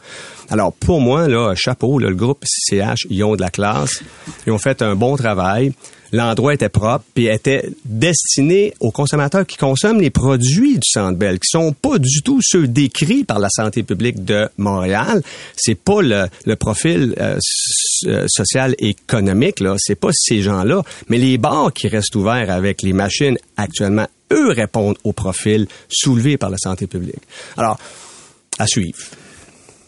[0.49, 4.03] Alors, pour moi, là, chapeau, le groupe CH, ils ont de la classe.
[4.45, 5.73] Ils ont fait un bon travail.
[6.11, 11.39] L'endroit était propre, puis était destiné aux consommateurs qui consomment les produits du Centre Bell,
[11.39, 15.21] qui sont pas du tout ceux décrits par la santé publique de Montréal.
[15.55, 17.37] C'est pas le, profil euh,
[18.05, 19.75] euh, social et économique, là.
[19.77, 20.83] C'est pas ces gens-là.
[21.09, 26.37] Mais les bars qui restent ouverts avec les machines actuellement, eux répondent au profil soulevé
[26.37, 27.21] par la santé publique.
[27.57, 27.77] Alors,
[28.57, 28.97] à suivre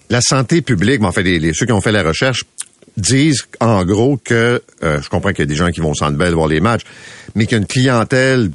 [0.09, 2.43] la santé publique, en fait, ceux qui ont fait la recherche
[2.97, 5.95] disent en gros que, euh, je comprends qu'il y a des gens qui vont au
[5.95, 6.83] Centre voir les matchs,
[7.35, 8.51] mais qu'il y a une clientèle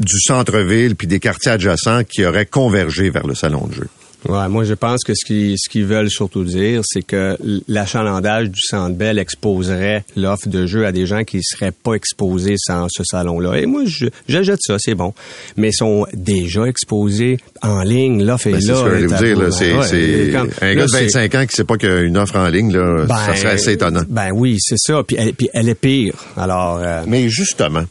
[0.00, 3.88] du centre-ville puis des quartiers adjacents qui auraient convergé vers le salon de jeu.
[4.28, 7.36] Ouais, moi je pense que ce qu'ils ce qu'ils veulent surtout dire, c'est que
[7.68, 12.56] l'achalandage du Centre Bell exposerait l'offre de jeu à des gens qui seraient pas exposés
[12.58, 13.58] sans ce salon-là.
[13.58, 15.12] Et moi, je j'achète ça, c'est bon.
[15.56, 18.74] Mais ils sont déjà exposés en ligne, l'offre est ben, là.
[18.74, 21.88] C'est ce que je dire, c'est un gars de 25 ans qui sait pas qu'il
[21.88, 24.02] y a une offre en ligne, là, ça ben, serait assez étonnant.
[24.08, 25.02] Ben oui, c'est ça.
[25.06, 26.14] Puis elle, puis elle est pire.
[26.36, 26.78] Alors.
[26.82, 27.84] Euh, Mais justement,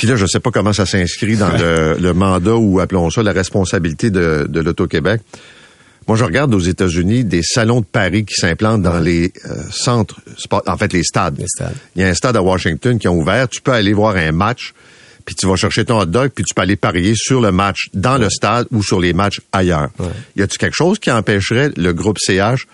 [0.00, 3.22] puis là, je ne sais pas comment ça s'inscrit dans le, mandat ou appelons ça
[3.22, 5.20] la responsabilité de, de l'Auto-Québec.
[6.08, 10.18] Moi, je regarde aux États-Unis des salons de Paris qui s'implantent dans les euh, centres,
[10.66, 11.44] en fait les stades.
[11.96, 13.46] Il y a un stade à Washington qui est ouvert.
[13.50, 14.72] Tu peux aller voir un match,
[15.26, 17.90] puis tu vas chercher ton hot dog, puis tu peux aller parier sur le match
[17.92, 19.90] dans le stade ou sur les matchs ailleurs.
[20.34, 22.66] Y a-t-il quelque chose qui empêcherait le groupe CH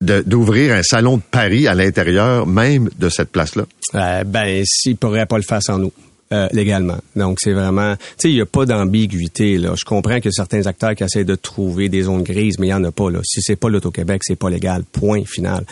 [0.00, 3.64] d'ouvrir un salon de Paris à l'intérieur même de cette place-là?
[3.94, 5.92] Euh, ben, s'il pourrait pas le faire sans nous.
[6.32, 6.96] Euh, légalement.
[7.14, 7.94] Donc, c'est vraiment...
[7.96, 9.58] Tu sais, il n'y a pas d'ambiguïté.
[9.58, 9.74] là.
[9.76, 12.74] Je comprends que certains acteurs qui essaient de trouver des zones grises, mais il n'y
[12.74, 13.10] en a pas.
[13.10, 13.20] là.
[13.22, 14.84] Si c'est pas l'Auto-Québec, c'est pas légal.
[14.84, 15.64] Point final.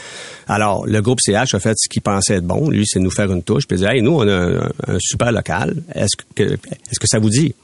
[0.47, 2.69] Alors, le groupe CH a fait ce qu'il pensait être bon.
[2.69, 3.67] Lui, c'est nous faire une touche.
[3.67, 5.75] Puis dire, hey, nous, on a un, super local.
[5.95, 7.55] Est-ce que, est-ce que ça vous dit?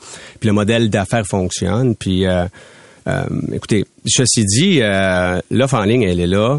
[0.41, 1.95] Puis le modèle d'affaires fonctionne.
[1.95, 2.27] Puis...
[2.27, 2.47] Euh,
[3.09, 6.59] euh, écoutez, ceci dit, euh, l'offre en ligne, elle est là.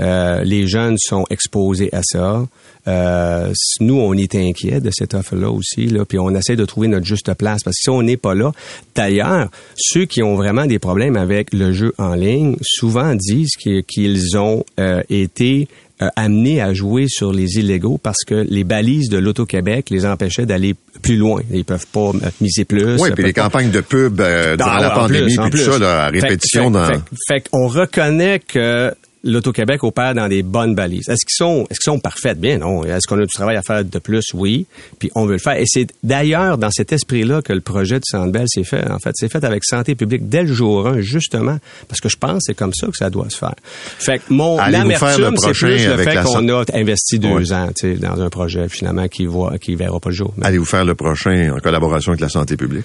[0.00, 2.46] Euh, les jeunes sont exposés à ça.
[2.88, 6.88] Euh, nous, on est inquiets de cette offre-là aussi, là, puis on essaie de trouver
[6.88, 8.52] notre juste place parce que si on n'est pas là,
[8.94, 14.38] d'ailleurs, ceux qui ont vraiment des problèmes avec le jeu en ligne souvent disent qu'ils
[14.38, 15.68] ont euh, été
[16.02, 20.46] euh, amenés à jouer sur les illégaux parce que les balises de l'Auto-Québec les empêchaient
[20.46, 21.42] d'aller plus loin.
[21.52, 22.98] Ils peuvent pas miser plus.
[22.98, 26.08] Oui, puis les campagnes de pub euh, dans la pandémie, puis tout ça, là, à
[26.08, 26.70] répétition.
[26.70, 26.86] dans...
[26.86, 31.08] fait, fait qu'on reconnaît que l'Auto-Québec opère dans des bonnes balises.
[31.08, 32.40] Est-ce qu'ils sont, est-ce qu'ils sont parfaites?
[32.40, 32.84] Bien, non.
[32.84, 34.24] Est-ce qu'on a du travail à faire de plus?
[34.34, 34.66] Oui.
[34.98, 35.58] Puis on veut le faire.
[35.58, 38.90] Et c'est d'ailleurs dans cet esprit-là que le projet de Centre Bell s'est fait.
[38.90, 42.16] En fait, c'est fait avec santé publique dès le jour 1, justement, parce que je
[42.16, 43.54] pense que c'est comme ça que ça doit se faire.
[43.98, 47.98] Fait que mon l'amertume, c'est plus le fait qu'on a investi deux ans, tu sais,
[47.98, 50.32] dans un projet finalement qui voit, qui verra pas le jour.
[50.40, 52.84] Allez-vous faire le prochain en collaboration avec la santé publique?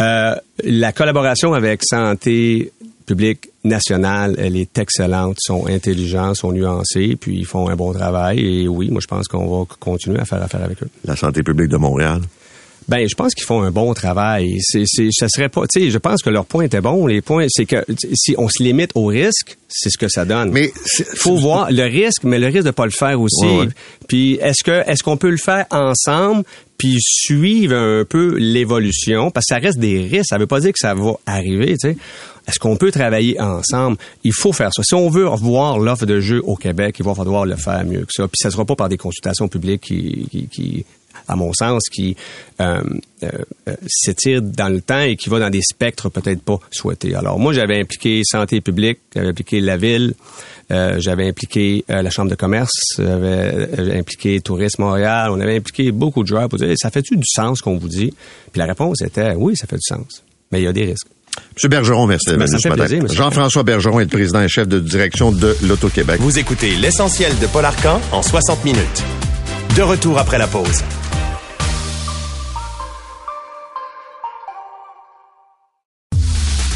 [0.00, 2.72] Euh, la collaboration avec santé
[3.08, 8.38] publique nationale, elle est excellente, sont intelligents, sont nuancés, puis ils font un bon travail.
[8.38, 10.88] Et oui, moi, je pense qu'on va continuer à faire affaire avec eux.
[11.04, 12.20] La santé publique de Montréal?
[12.86, 14.56] Ben, je pense qu'ils font un bon travail.
[14.60, 17.06] C'est, c'est, ça serait pas, tu sais, je pense que leur point était bon.
[17.06, 20.50] Les points, c'est que si on se limite au risque, c'est ce que ça donne.
[20.52, 20.72] Mais
[21.16, 23.46] faut voir le risque, mais le risque de pas le faire aussi.
[24.06, 26.44] Puis est-ce que, est-ce qu'on peut le faire ensemble,
[26.78, 30.28] puis suivre un peu l'évolution, parce que ça reste des risques.
[30.30, 31.96] Ça veut pas dire que ça va arriver, tu sais.
[32.48, 33.98] Est-ce qu'on peut travailler ensemble?
[34.24, 34.82] Il faut faire ça.
[34.82, 38.00] Si on veut revoir l'offre de jeu au Québec, il va falloir le faire mieux
[38.00, 38.26] que ça.
[38.26, 40.84] Puis ça sera pas par des consultations publiques qui, qui,
[41.26, 42.16] à mon sens, qui
[42.60, 42.82] euh,
[43.22, 43.28] euh,
[43.68, 47.14] euh, s'étirent dans le temps et qui va dans des spectres peut-être pas souhaités.
[47.14, 50.14] Alors moi, j'avais impliqué santé publique, j'avais impliqué la ville,
[50.70, 56.28] j'avais impliqué la chambre de commerce, j'avais impliqué Tourisme Montréal, on avait impliqué beaucoup de
[56.28, 58.12] joueurs pour dire ça fait-tu du sens qu'on vous dit?
[58.52, 61.08] Puis la réponse était oui, ça fait du sens, mais il y a des risques.
[61.62, 61.70] M.
[61.70, 66.20] Bergeron, merci d'être venu Jean-François Bergeron est le président et chef de direction de l'Auto-Québec.
[66.20, 69.04] Vous écoutez l'essentiel de Paul Arcan en 60 minutes.
[69.76, 70.82] De retour après la pause.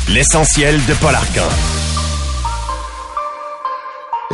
[0.09, 1.49] L'essentiel de Paul Arcan.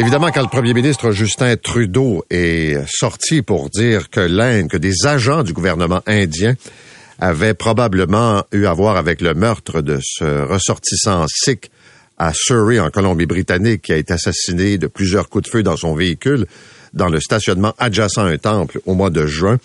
[0.00, 5.06] Évidemment, quand le premier ministre Justin Trudeau est sorti pour dire que l'Inde, que des
[5.06, 6.54] agents du gouvernement indien
[7.18, 11.70] avait probablement eu à voir avec le meurtre de ce ressortissant sikh
[12.16, 15.94] à Surrey, en Colombie-Britannique, qui a été assassiné de plusieurs coups de feu dans son
[15.94, 16.46] véhicule
[16.94, 19.58] dans le stationnement adjacent à un temple au mois de juin.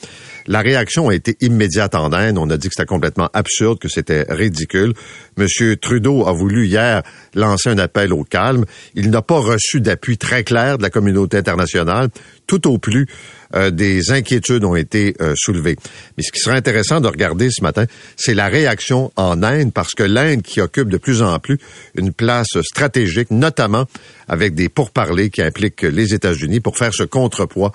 [0.45, 2.37] La réaction a été immédiate en Inde.
[2.37, 4.93] On a dit que c'était complètement absurde, que c'était ridicule.
[5.37, 7.01] Monsieur Trudeau a voulu hier
[7.33, 8.65] lancer un appel au calme.
[8.93, 12.09] Il n'a pas reçu d'appui très clair de la communauté internationale.
[12.45, 13.07] Tout au plus,
[13.55, 15.77] euh, des inquiétudes ont été euh, soulevées.
[16.17, 17.85] Mais ce qui serait intéressant de regarder ce matin,
[18.15, 21.57] c'est la réaction en Inde, parce que l'Inde qui occupe de plus en plus
[21.95, 23.85] une place stratégique, notamment
[24.27, 27.71] avec des pourparlers qui impliquent les États-Unis pour faire ce contrepoids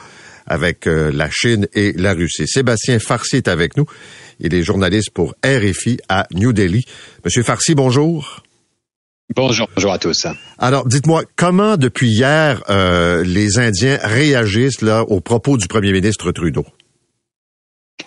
[0.48, 2.48] avec euh, la Chine et la Russie.
[2.48, 3.86] Sébastien Farsi est avec nous.
[4.40, 6.84] Il est journaliste pour RFI à New Delhi.
[7.24, 8.42] Monsieur Farsi, bonjour.
[9.36, 10.26] Bonjour, bonjour à tous.
[10.58, 16.32] Alors, dites-moi, comment depuis hier euh, les Indiens réagissent là aux propos du premier ministre
[16.32, 16.64] Trudeau?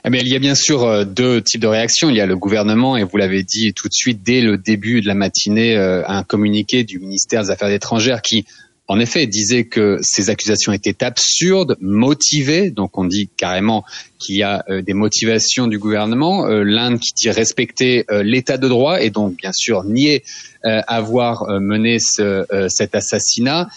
[0.04, 2.10] Eh bien, il y a bien sûr euh, deux types de réactions.
[2.10, 5.02] Il y a le gouvernement, et vous l'avez dit tout de suite dès le début
[5.02, 8.46] de la matinée, euh, un communiqué du ministère des Affaires étrangères qui
[8.88, 12.72] en effet, disait que ces accusations étaient absurdes, motivées.
[12.72, 13.86] Donc, on dit carrément
[14.20, 16.46] qu'il y a euh, des motivations du gouvernement.
[16.48, 20.24] Euh, L'Inde qui dit respecter euh, l'état de droit et donc, bien sûr, nier
[20.64, 23.68] avoir mené ce, cet assassinat.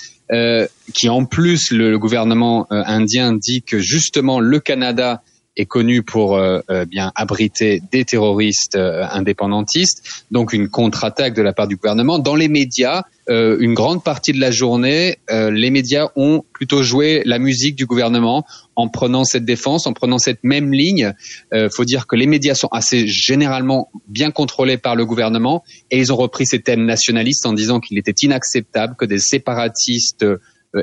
[0.93, 5.23] qui en plus le gouvernement indien dit que justement le Canada
[5.57, 11.43] est connu pour euh, euh, bien abriter des terroristes euh, indépendantistes, donc une contre-attaque de
[11.43, 12.19] la part du gouvernement.
[12.19, 17.39] Dans les médias, une grande partie de la journée, les médias ont plutôt joué la
[17.39, 18.45] musique du gouvernement
[18.77, 21.15] en prenant cette défense, en prenant cette même ligne.
[21.51, 25.99] Il faut dire que les médias sont assez généralement bien contrôlés par le gouvernement et
[25.99, 30.27] ils ont repris ces thèmes nationalistes en disant qu'il était inacceptable que des séparatistes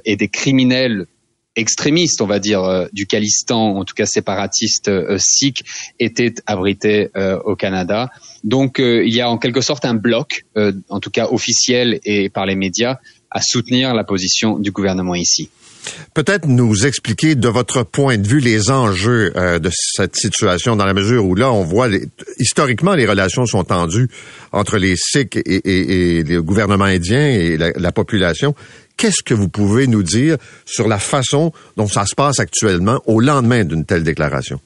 [0.05, 1.05] et des criminels
[1.55, 5.63] extrémistes, on va dire, euh, du Khalistan, en tout cas séparatistes euh, sikhs,
[5.99, 8.09] étaient abrités euh, au Canada.
[8.43, 10.45] Donc il y a en quelque sorte un bloc,
[10.89, 12.97] en tout cas officiel et par les médias,
[13.29, 15.49] à soutenir la position du gouvernement ici.
[16.15, 20.95] Peut-être nous expliquer de votre point de vue les enjeux de cette situation dans la
[20.95, 21.87] mesure où là on voit
[22.39, 24.09] historiquement les relations sont tendues
[24.51, 28.55] entre les Sikhs et, le gouvernement indien et la population.
[29.01, 33.19] Qu'est-ce que vous pouvez nous dire sur la façon dont ça se passe actuellement au
[33.19, 34.61] lendemain d'une telle déclaration?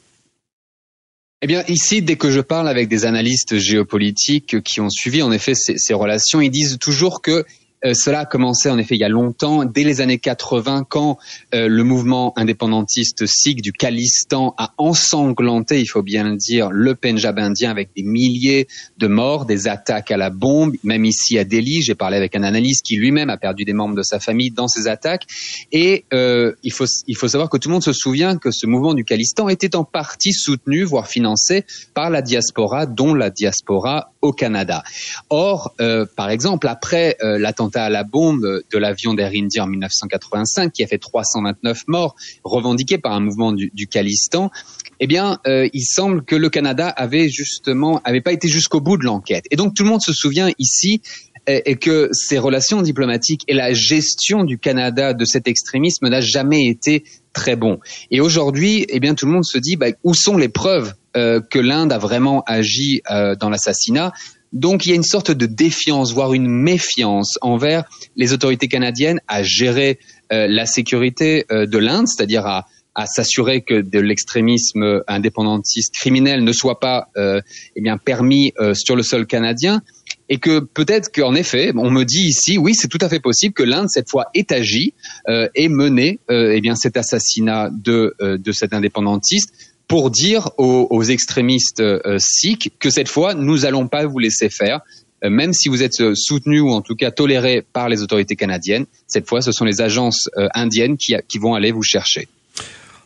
[1.41, 5.31] Eh bien, ici, dès que je parle avec des analystes géopolitiques qui ont suivi en
[5.31, 7.45] effet ces, relations, ils disent toujours que
[7.93, 11.17] cela a commencé en effet il y a longtemps, dès les années 80, quand
[11.53, 16.95] euh, le mouvement indépendantiste sikh du Khalistan a ensanglanté, il faut bien le dire, le
[16.95, 21.43] Pendjab indien avec des milliers de morts, des attaques à la bombe, même ici à
[21.43, 21.81] Delhi.
[21.81, 24.67] J'ai parlé avec un analyste qui lui-même a perdu des membres de sa famille dans
[24.67, 25.23] ces attaques.
[25.71, 28.65] Et euh, il, faut, il faut savoir que tout le monde se souvient que ce
[28.67, 34.11] mouvement du Khalistan était en partie soutenu, voire financé par la diaspora, dont la diaspora
[34.25, 34.83] au Canada.
[35.29, 39.67] Or, euh, par exemple, après euh, l'attentat à la bombe de l'avion d'Air India en
[39.67, 44.51] 1985, qui a fait 329 morts, revendiqué par un mouvement du, du Khalistan,
[44.99, 48.97] eh bien, euh, il semble que le Canada avait justement, avait pas été jusqu'au bout
[48.97, 49.45] de l'enquête.
[49.51, 51.01] Et donc, tout le monde se souvient ici
[51.47, 56.65] et que ces relations diplomatiques et la gestion du Canada de cet extrémisme n'a jamais
[56.65, 57.03] été
[57.33, 57.79] très bon.
[58.09, 61.39] Et aujourd'hui, eh bien, tout le monde se dit, bah, où sont les preuves euh,
[61.39, 64.11] que l'Inde a vraiment agi euh, dans l'assassinat.
[64.51, 67.85] Donc il y a une sorte de défiance, voire une méfiance envers
[68.17, 69.97] les autorités canadiennes à gérer
[70.33, 72.65] euh, la sécurité de l'Inde, c'est-à-dire à,
[73.05, 79.25] s'assurer que de l'extrémisme indépendantiste criminel ne soit pas eh bien permis sur le sol
[79.25, 79.81] canadien.
[80.29, 83.53] Et que peut-être qu'en effet, on me dit ici, oui, c'est tout à fait possible
[83.53, 84.93] que l'Inde cette fois ait agi
[85.27, 91.81] euh, et mené eh bien cet assassinat de de cet indépendantiste pour dire aux, extrémistes
[91.81, 94.79] euh, sikhs que cette fois, nous n'allons pas vous laisser faire,
[95.23, 98.35] euh, même si vous êtes euh, soutenu ou en tout cas toléré par les autorités
[98.35, 98.85] canadiennes.
[99.07, 102.27] Cette fois, ce sont les agences indiennes qui, vont aller vous chercher.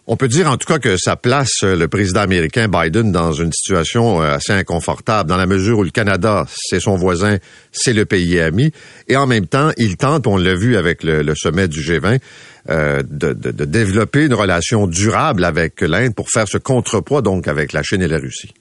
[0.07, 3.51] On peut dire en tout cas que ça place le président américain Biden dans une
[3.51, 7.37] situation assez inconfortable, dans la mesure où le Canada, c'est son voisin,
[7.71, 8.71] c'est le pays ami,
[9.07, 12.19] et en même temps, il tente, on l'a vu avec le sommet du G20,
[12.69, 17.47] euh, de, de, de, développer une relation durable avec l'Inde pour faire ce contrepoids donc
[17.47, 18.53] avec la Chine et la Russie.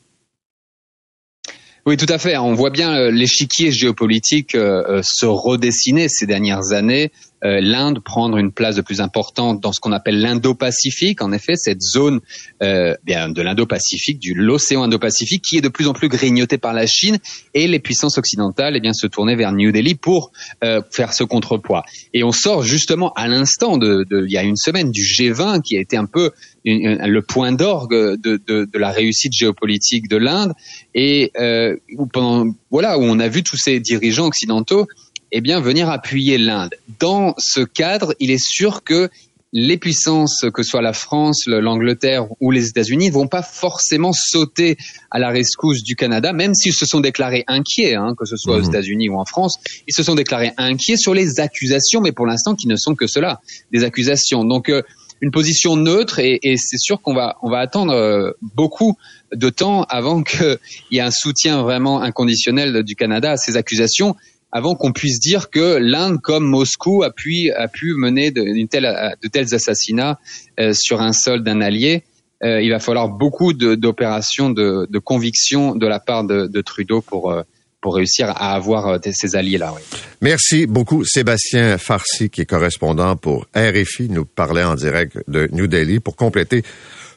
[1.84, 2.36] Oui, tout à fait.
[2.36, 7.10] On voit bien euh, l'échiquier géopolitique euh, se redessiner ces dernières années
[7.44, 11.22] euh, l'Inde prendre une place de plus importante dans ce qu'on appelle l'Indo-Pacifique.
[11.22, 12.20] En effet, cette zone
[12.62, 16.72] euh, bien de l'Indo-Pacifique, du l'océan Indo-Pacifique, qui est de plus en plus grignotée par
[16.72, 17.18] la Chine
[17.54, 20.32] et les puissances occidentales, eh bien se tourner vers New Delhi pour
[20.64, 21.84] euh, faire ce contrepoids.
[22.12, 25.62] Et on sort justement à l'instant de, de, il y a une semaine du G20
[25.62, 26.32] qui a été un peu
[26.64, 30.52] le point d'orgue de, de, de, la réussite géopolitique de l'Inde
[30.94, 31.76] et euh,
[32.12, 34.86] pendant voilà où on a vu tous ces dirigeants occidentaux
[35.32, 36.74] eh bien, venir appuyer l'Inde.
[36.98, 39.10] Dans ce cadre, il est sûr que
[39.52, 44.12] les puissances, que ce soit la France, l'Angleterre ou les États-Unis, ne vont pas forcément
[44.12, 44.76] sauter
[45.10, 48.56] à la rescousse du Canada, même s'ils se sont déclarés inquiets, hein, que ce soit
[48.56, 48.68] aux mhm.
[48.68, 52.54] États-Unis ou en France, ils se sont déclarés inquiets sur les accusations, mais pour l'instant
[52.54, 53.40] qui ne sont que cela,
[53.72, 54.44] des accusations.
[54.44, 54.82] Donc euh,
[55.20, 58.96] une position neutre et, et c'est sûr qu'on va on va attendre euh, beaucoup
[59.32, 60.58] de temps avant qu'il
[60.90, 64.14] y ait un soutien vraiment inconditionnel du Canada à ces accusations
[64.52, 69.16] avant qu'on puisse dire que l'Inde, comme Moscou, a pu, a pu mener de, telle,
[69.22, 70.18] de tels assassinats
[70.58, 72.04] euh, sur un sol d'un allié.
[72.44, 77.00] Euh, il va falloir beaucoup d'opérations de, de, conviction de la part de, de Trudeau
[77.02, 77.42] pour, euh,
[77.80, 79.72] pour réussir à avoir ces alliés-là.
[79.74, 79.82] Oui.
[80.22, 85.66] Merci beaucoup, Sébastien Farsi, qui est correspondant pour RFI, nous parlait en direct de New
[85.66, 85.98] Delhi.
[85.98, 86.62] Pour compléter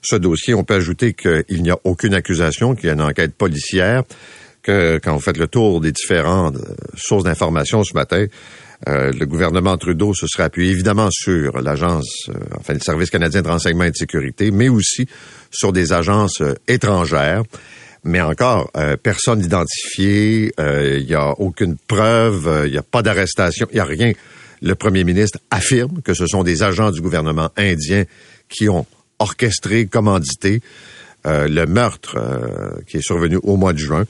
[0.02, 3.36] ce dossier, on peut ajouter qu'il n'y a aucune accusation, qu'il y a une enquête
[3.36, 4.04] policière
[4.62, 8.26] que quand vous faites le tour des différentes euh, sources d'information ce matin,
[8.90, 13.42] euh, le gouvernement Trudeau se serait appuyé évidemment sur l'agence, euh, enfin le service canadien
[13.42, 15.08] de renseignement et de sécurité, mais aussi
[15.52, 17.44] sur des agences étrangères.
[18.04, 18.72] Mais encore,
[19.04, 23.86] personne identifié, il n'y a aucune preuve, il n'y a pas d'arrestation, il n'y a
[23.86, 24.14] rien.
[24.64, 28.06] Le premier ministre affirme que ce sont des agents du gouvernement indien
[28.50, 28.88] qui ont
[29.20, 30.62] orchestré, commandité
[31.26, 32.18] le meurtre
[32.88, 34.06] qui est survenu au mois de juin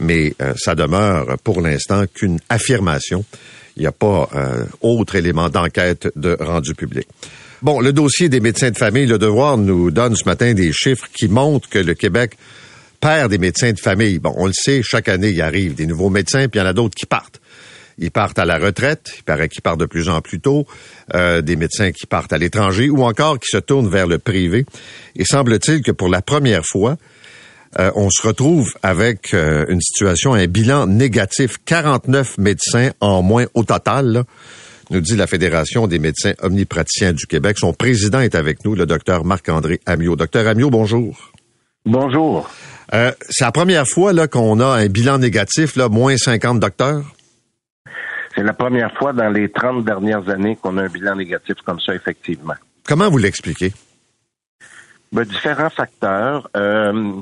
[0.00, 3.24] mais euh, ça demeure pour l'instant qu'une affirmation.
[3.76, 7.06] Il n'y a pas euh, autre élément d'enquête de rendu public.
[7.62, 11.08] Bon, le dossier des médecins de famille, le devoir nous donne ce matin des chiffres
[11.12, 12.36] qui montrent que le Québec
[13.00, 14.18] perd des médecins de famille.
[14.18, 16.68] Bon, on le sait, chaque année, il arrive des nouveaux médecins, puis il y en
[16.68, 17.40] a d'autres qui partent.
[18.00, 20.66] Ils partent à la retraite, il paraît qu'ils partent de plus en plus tôt,
[21.14, 24.64] euh, des médecins qui partent à l'étranger ou encore qui se tournent vers le privé.
[25.16, 26.96] Et semble-t-il que pour la première fois,
[27.78, 31.58] euh, on se retrouve avec euh, une situation, un bilan négatif.
[31.64, 34.24] 49 médecins en moins au total,
[34.90, 37.58] nous dit la Fédération des médecins omnipraticiens du Québec.
[37.58, 40.16] Son président est avec nous, le docteur Marc-André Amiot.
[40.16, 41.30] Docteur Amiot, bonjour.
[41.86, 42.50] Bonjour.
[42.92, 47.04] Euh, c'est la première fois là, qu'on a un bilan négatif, là, moins 50 docteurs?
[48.40, 51.78] C'est la première fois dans les 30 dernières années qu'on a un bilan négatif comme
[51.78, 52.54] ça, effectivement.
[52.88, 53.70] Comment vous l'expliquez?
[55.12, 56.48] Ben, différents facteurs.
[56.56, 57.12] Euh,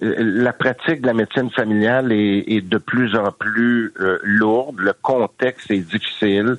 [0.00, 4.80] la pratique de la médecine familiale est, de plus en plus euh, lourde.
[4.80, 6.56] Le contexte est difficile.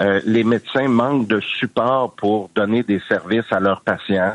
[0.00, 4.32] Euh, les médecins manquent de support pour donner des services à leurs patients.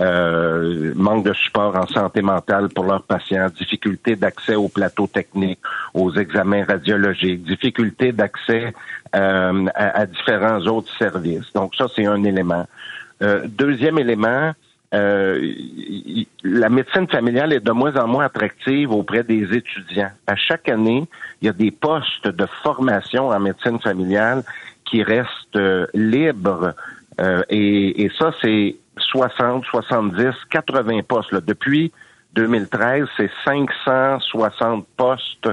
[0.00, 5.60] Euh, manque de support en santé mentale pour leurs patients, difficulté d'accès aux plateaux techniques,
[5.92, 8.72] aux examens radiologiques, difficulté d'accès
[9.14, 11.52] euh, à, différents autres services.
[11.54, 12.66] Donc ça, c'est un élément.
[13.20, 14.52] Euh, deuxième élément,
[14.92, 20.10] la médecine familiale est de moins en moins attractive auprès des étudiants.
[20.26, 21.06] À chaque année,
[21.42, 24.42] il y a des postes de formation en médecine familiale
[24.86, 25.60] qui restent
[25.94, 26.72] libres.
[27.50, 31.32] Et, et, ça, c'est 60, 70, 80 postes.
[31.32, 31.40] Là.
[31.40, 31.92] Depuis
[32.34, 35.48] 2013, c'est 560 postes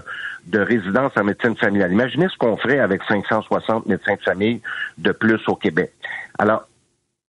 [0.45, 1.91] de résidence en médecine familiale.
[1.91, 4.61] Imaginez ce qu'on ferait avec 560 médecins de famille
[4.97, 5.91] de plus au Québec.
[6.37, 6.67] Alors,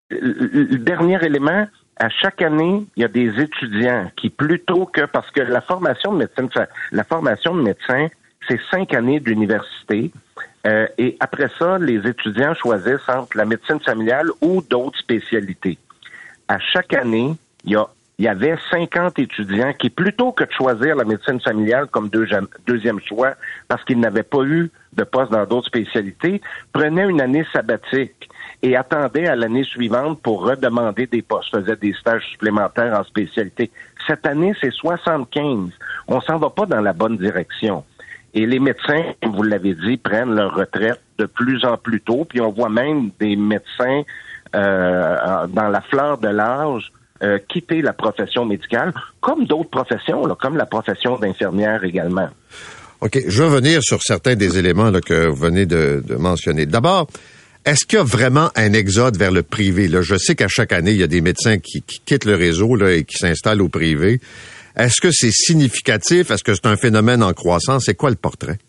[0.09, 5.29] le dernier élément, à chaque année, il y a des étudiants qui, plutôt que parce
[5.31, 6.49] que la formation de médecine,
[6.91, 8.07] la formation de médecin,
[8.47, 10.11] c'est cinq années d'université.
[10.65, 15.77] Euh, et après ça, les étudiants choisissent entre la médecine familiale ou d'autres spécialités.
[16.49, 17.87] À chaque année, il y a
[18.19, 22.99] il y avait 50 étudiants qui, plutôt que de choisir la médecine familiale comme deuxième
[22.99, 23.35] choix,
[23.69, 26.41] parce qu'ils n'avaient pas eu de poste dans d'autres spécialités,
[26.73, 28.29] prenaient une année sabbatique
[28.61, 33.71] et attendaient à l'année suivante pour redemander des postes, faisaient des stages supplémentaires en spécialité.
[34.05, 35.69] Cette année, c'est 75.
[36.09, 37.85] On s'en va pas dans la bonne direction.
[38.33, 42.25] Et les médecins, comme vous l'avez dit, prennent leur retraite de plus en plus tôt.
[42.25, 44.03] Puis on voit même des médecins
[44.55, 46.91] euh, dans la fleur de l'âge
[47.21, 52.29] euh, quitter la profession médicale, comme d'autres professions, comme la profession d'infirmière également.
[53.01, 56.65] OK, je vais revenir sur certains des éléments que vous venez de, mentionner.
[56.65, 57.07] D'abord,
[57.65, 59.89] est-ce qu'il y a vraiment un exode vers le privé?
[59.89, 62.77] Là, je sais qu'à chaque année, il y a des médecins qui, quittent le réseau
[62.77, 64.21] là, et qui s'installent au privé.
[64.77, 66.31] Est-ce que c'est significatif?
[66.31, 67.83] Est-ce que c'est un phénomène en croissance?
[67.85, 68.59] C'est quoi le portrait?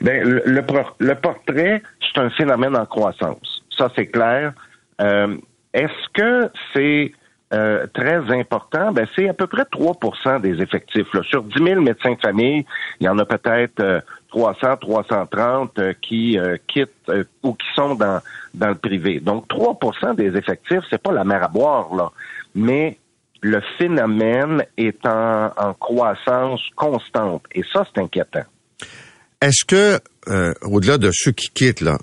[0.00, 3.62] Ben, le, le, portrait, c'est un phénomène en croissance.
[3.76, 4.52] Ça, c'est clair.
[5.00, 5.36] Euh,
[5.72, 7.12] est-ce que c'est
[7.52, 11.12] euh, très important, ben, c'est à peu près 3% des effectifs.
[11.12, 11.20] Là.
[11.24, 12.64] Sur 10 000 médecins de famille,
[13.00, 16.38] il y en a peut-être 300, euh, 330 euh, qui
[16.68, 17.10] quittent
[17.42, 18.20] ou qui sont dans,
[18.54, 19.18] dans le privé.
[19.18, 22.12] Donc 3% des effectifs, c'est pas la mer à boire, là.
[22.54, 22.98] Mais
[23.42, 27.42] le phénomène est en, en croissance constante.
[27.52, 28.44] Et ça, c'est inquiétant.
[29.40, 29.98] Est-ce que,
[30.66, 31.98] au-delà de ceux qui quittent, là,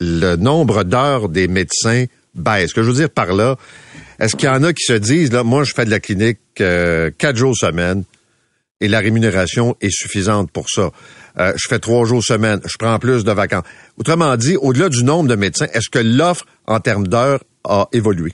[0.00, 2.70] le nombre d'heures des médecins baisse?
[2.70, 3.56] Ce que je veux dire par là,
[4.18, 6.40] est-ce qu'il y en a qui se disent, là, moi, je fais de la clinique
[6.60, 8.04] euh, quatre jours semaine
[8.80, 10.90] et la rémunération est suffisante pour ça.
[11.38, 13.64] Euh, je fais trois jours semaine, je prends plus de vacances.
[13.98, 18.32] Autrement dit, au-delà du nombre de médecins, est-ce que l'offre en termes d'heures a évolué?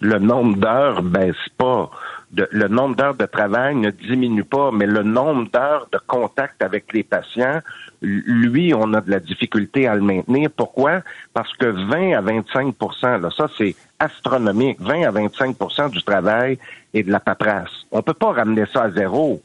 [0.00, 1.90] Le nombre d'heures baisse pas
[2.34, 6.92] le nombre d'heures de travail ne diminue pas, mais le nombre d'heures de contact avec
[6.92, 7.60] les patients,
[8.02, 10.50] lui, on a de la difficulté à le maintenir.
[10.50, 11.02] Pourquoi?
[11.32, 16.58] Parce que 20 à 25% là, ça c'est astronomique, 20 à 25% du travail
[16.92, 17.86] est de la paperasse.
[17.92, 19.40] On peut pas ramener ça à zéro,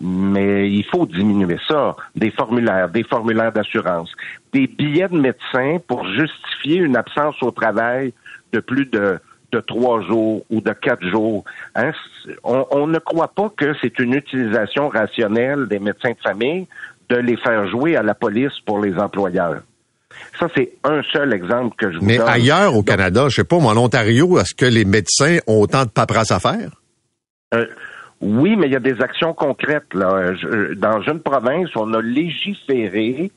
[0.00, 1.96] mais il faut diminuer ça.
[2.14, 4.12] Des formulaires, des formulaires d'assurance,
[4.52, 8.12] des billets de médecin pour justifier une absence au travail
[8.52, 9.18] de plus de
[9.52, 11.44] de trois jours ou de quatre jours.
[11.74, 11.92] Hein,
[12.42, 16.66] on, ne croit pas que c'est une utilisation rationnelle des médecins de famille
[17.12, 19.60] de les faire jouer à la police pour les employeurs.
[20.38, 23.58] Ça, c'est un seul exemple que je vous Mais ailleurs au Canada, je sais pas,
[23.58, 26.70] moi, en Ontario, est-ce que les médecins ont autant de paperasse à faire?
[27.54, 27.66] Euh,
[28.20, 29.92] oui, mais il y a des actions concrètes.
[29.94, 30.32] Là.
[30.76, 33.30] dans une province, on a légiféré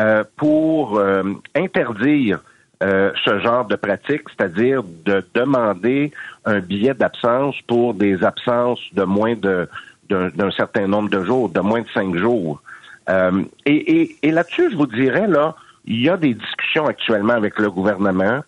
[0.00, 1.22] euh, pour euh,
[1.54, 2.40] interdire
[2.82, 6.12] euh, ce genre de pratique, c'est-à-dire de demander
[6.44, 9.68] un billet d'absence pour des absences de moins de
[10.10, 12.60] d'un certain nombre de jours, de moins de cinq jours.
[13.08, 17.58] Euh, et, et, là-dessus, je vous dirais, là, il y a des discussions actuellement avec
[17.58, 18.40] le gouvernement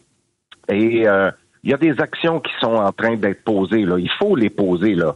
[0.69, 1.31] et euh,
[1.63, 3.85] il y a des actions qui sont en train d'être posées.
[3.85, 3.99] Là.
[3.99, 4.95] Il faut les poser.
[4.95, 5.15] Là.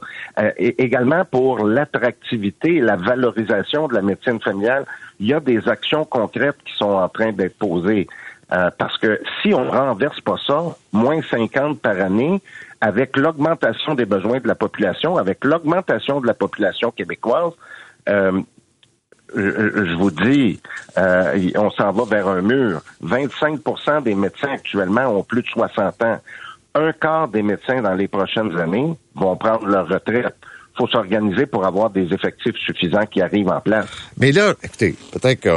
[0.59, 4.85] et également pour l'attractivité et la valorisation de la médecine familiale,
[5.21, 8.09] il y a des actions concrètes qui sont en train d'être posées.
[8.53, 12.41] Euh, parce que si on renverse pas ça, moins 50 par année,
[12.81, 17.53] avec l'augmentation des besoins de la population, avec l'augmentation de la population québécoise,
[18.09, 18.41] euh,
[19.35, 20.61] je, vous dis,
[20.99, 22.83] euh, on s'en va vers un mur.
[23.05, 26.19] 25% des médecins actuellement ont plus de 60 ans.
[26.75, 30.35] Un quart des médecins dans les prochaines années vont prendre leur retraite
[30.79, 33.87] faut s'organiser pour avoir des effectifs suffisants qui arrivent en place.
[34.17, 35.51] Mais là, écoutez, peut-être que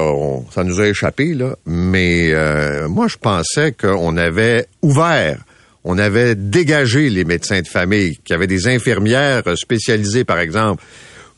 [0.51, 5.38] ça nous a échappé, là, mais euh, moi, je pensais qu'on avait ouvert
[5.86, 10.84] on avait dégagé les médecins de famille, qui avaient des infirmières spécialisées, par exemple,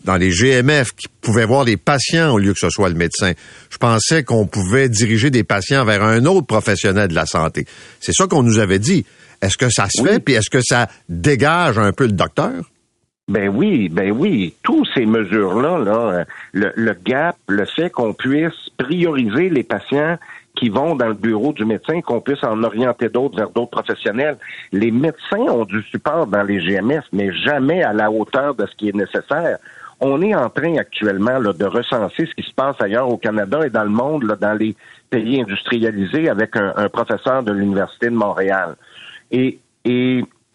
[0.05, 3.33] dans les GMF, qui pouvaient voir les patients au lieu que ce soit le médecin.
[3.69, 7.65] Je pensais qu'on pouvait diriger des patients vers un autre professionnel de la santé.
[7.99, 9.05] C'est ça qu'on nous avait dit.
[9.41, 12.53] Est-ce que ça se fait, puis est-ce que ça dégage un peu le docteur?
[13.27, 14.53] Ben oui, ben oui.
[14.61, 20.17] Toutes ces mesures-là, là, le, le gap, le fait qu'on puisse prioriser les patients
[20.55, 24.37] qui vont dans le bureau du médecin, qu'on puisse en orienter d'autres vers d'autres professionnels.
[24.71, 28.75] Les médecins ont du support dans les GMF, mais jamais à la hauteur de ce
[28.75, 29.57] qui est nécessaire.
[29.99, 33.69] On est en train actuellement de recenser ce qui se passe ailleurs au Canada et
[33.69, 34.75] dans le monde, dans les
[35.09, 38.75] pays industrialisés, avec un, professeur de l'Université de Montréal.
[39.31, 39.59] Et,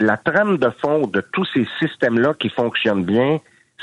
[0.03, 3.38] la trame de fond de tous ces systèmes-là qui fonctionnent bien,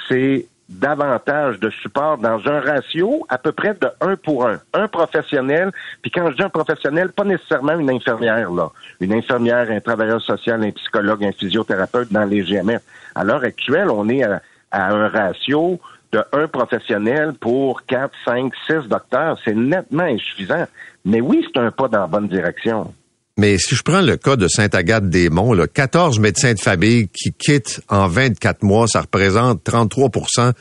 [0.10, 4.60] c'est davantage de support dans un ratio à peu près de un pour un.
[4.74, 8.72] Un professionnel, puis quand je dis un professionnel, pas nécessairement une infirmière, là.
[8.99, 12.82] Une infirmière, un travailleur social, un psychologue, un physiothérapeute dans les GMF.
[13.14, 14.41] À l'heure actuelle, on est à,
[14.72, 15.80] à un ratio
[16.11, 19.38] de un professionnel pour quatre, cinq, six docteurs.
[19.43, 20.65] C'est nettement insuffisant.
[21.05, 22.93] Mais oui, c'est un pas dans la bonne direction.
[23.38, 28.07] Mais si je prends le cas de Sainte-Agathe-des-Monts, 14 médecins de famille qui quittent en
[28.07, 30.53] 24 mois, ça représente 33%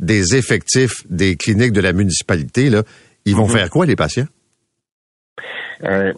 [0.00, 2.70] des effectifs des cliniques de la municipalité.
[2.70, 2.82] Là.
[3.26, 3.52] Ils vont Mhm.
[3.52, 4.26] faire quoi, les patients?
[5.84, 6.12] Euh,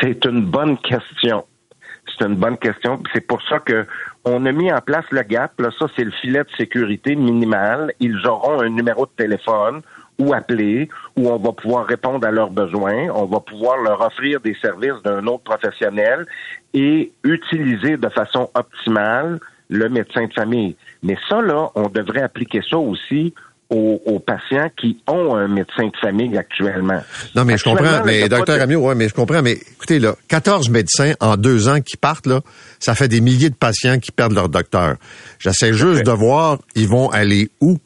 [0.00, 1.44] c'est une bonne question.
[2.18, 3.02] C'est une bonne question.
[3.12, 3.86] C'est pour ça que
[4.24, 5.60] on a mis en place le GAP.
[5.60, 7.92] Là, ça, c'est le filet de sécurité minimal.
[8.00, 9.82] Ils auront un numéro de téléphone
[10.18, 14.40] ou appeler, où on va pouvoir répondre à leurs besoins, on va pouvoir leur offrir
[14.40, 16.26] des services d'un autre professionnel
[16.72, 19.38] et utiliser de façon optimale
[19.68, 20.76] le médecin de famille.
[21.02, 23.34] Mais ça, là, on devrait appliquer ça aussi
[23.70, 27.00] aux, aux patients qui ont un médecin de famille actuellement.
[27.34, 30.14] Non, mais je comprends, mais docteur de- Amiot, ouais, mais je comprends, mais écoutez, là,
[30.28, 32.40] 14 médecins en deux ans qui partent, là,
[32.78, 34.96] ça fait des milliers de patients qui perdent leur docteur.
[35.38, 37.78] J'essaie juste de voir, ils vont aller où?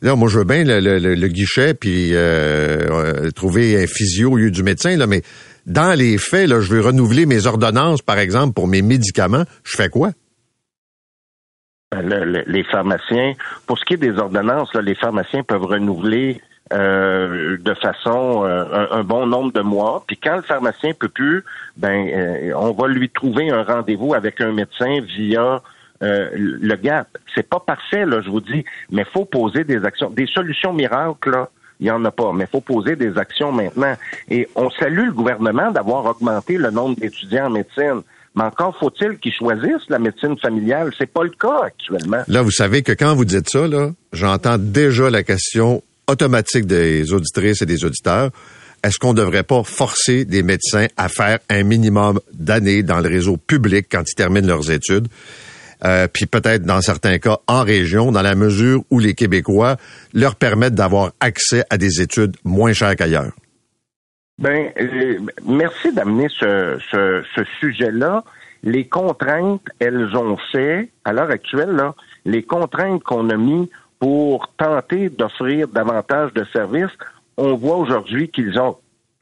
[0.00, 3.86] Là, moi, je veux bien le, le- le- le guichet, puis euh, euh, trouver un
[3.86, 5.22] physio au lieu du médecin, là, mais
[5.66, 9.44] dans les faits, là, je veux renouveler mes ordonnances, par exemple, pour mes médicaments.
[9.64, 10.12] Je fais quoi?
[11.92, 13.32] Le- les pharmaciens,
[13.66, 18.64] pour ce qui est des ordonnances, là, les pharmaciens peuvent renouveler euh, de façon euh,
[18.92, 20.04] un, un bon nombre de mois.
[20.06, 21.42] Puis quand le pharmacien peut plus,
[21.78, 25.62] ben euh, on va lui trouver un rendez-vous avec un médecin via
[26.02, 27.08] euh, le GAP.
[27.34, 31.30] C'est pas parfait, là, je vous dis, mais faut poser des actions, des solutions miracles,
[31.30, 31.48] là.
[31.80, 33.94] Il n'y en a pas, mais il faut poser des actions maintenant.
[34.28, 38.02] Et on salue le gouvernement d'avoir augmenté le nombre d'étudiants en médecine.
[38.38, 40.92] Mais encore faut-il qu'ils choisissent la médecine familiale.
[40.96, 42.22] C'est pas le cas actuellement.
[42.28, 47.12] Là, vous savez que quand vous dites ça, là, j'entends déjà la question automatique des
[47.12, 48.30] auditrices et des auditeurs.
[48.84, 53.08] Est-ce qu'on ne devrait pas forcer des médecins à faire un minimum d'années dans le
[53.08, 55.08] réseau public quand ils terminent leurs études?
[55.84, 59.76] Euh, puis peut-être dans certains cas en région, dans la mesure où les Québécois
[60.14, 63.32] leur permettent d'avoir accès à des études moins chères qu'ailleurs.
[64.38, 68.22] Ben, euh, merci d'amener ce, ce, ce sujet-là.
[68.62, 74.48] Les contraintes, elles ont fait, à l'heure actuelle, là, les contraintes qu'on a mis pour
[74.56, 76.90] tenter d'offrir davantage de services,
[77.36, 78.76] on voit aujourd'hui qu'ils ont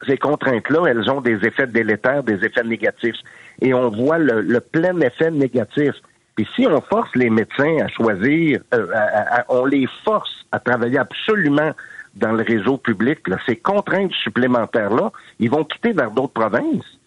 [0.07, 3.15] ces contraintes-là, elles ont des effets délétères, des effets négatifs.
[3.61, 5.93] Et on voit le, le plein effet négatif.
[6.35, 10.59] Puis si on force les médecins à choisir, euh, à- à- on les force à
[10.59, 11.71] travailler absolument
[12.17, 16.97] dans le réseau public, là, ces contraintes supplémentaires-là, ils vont quitter vers d'autres provinces.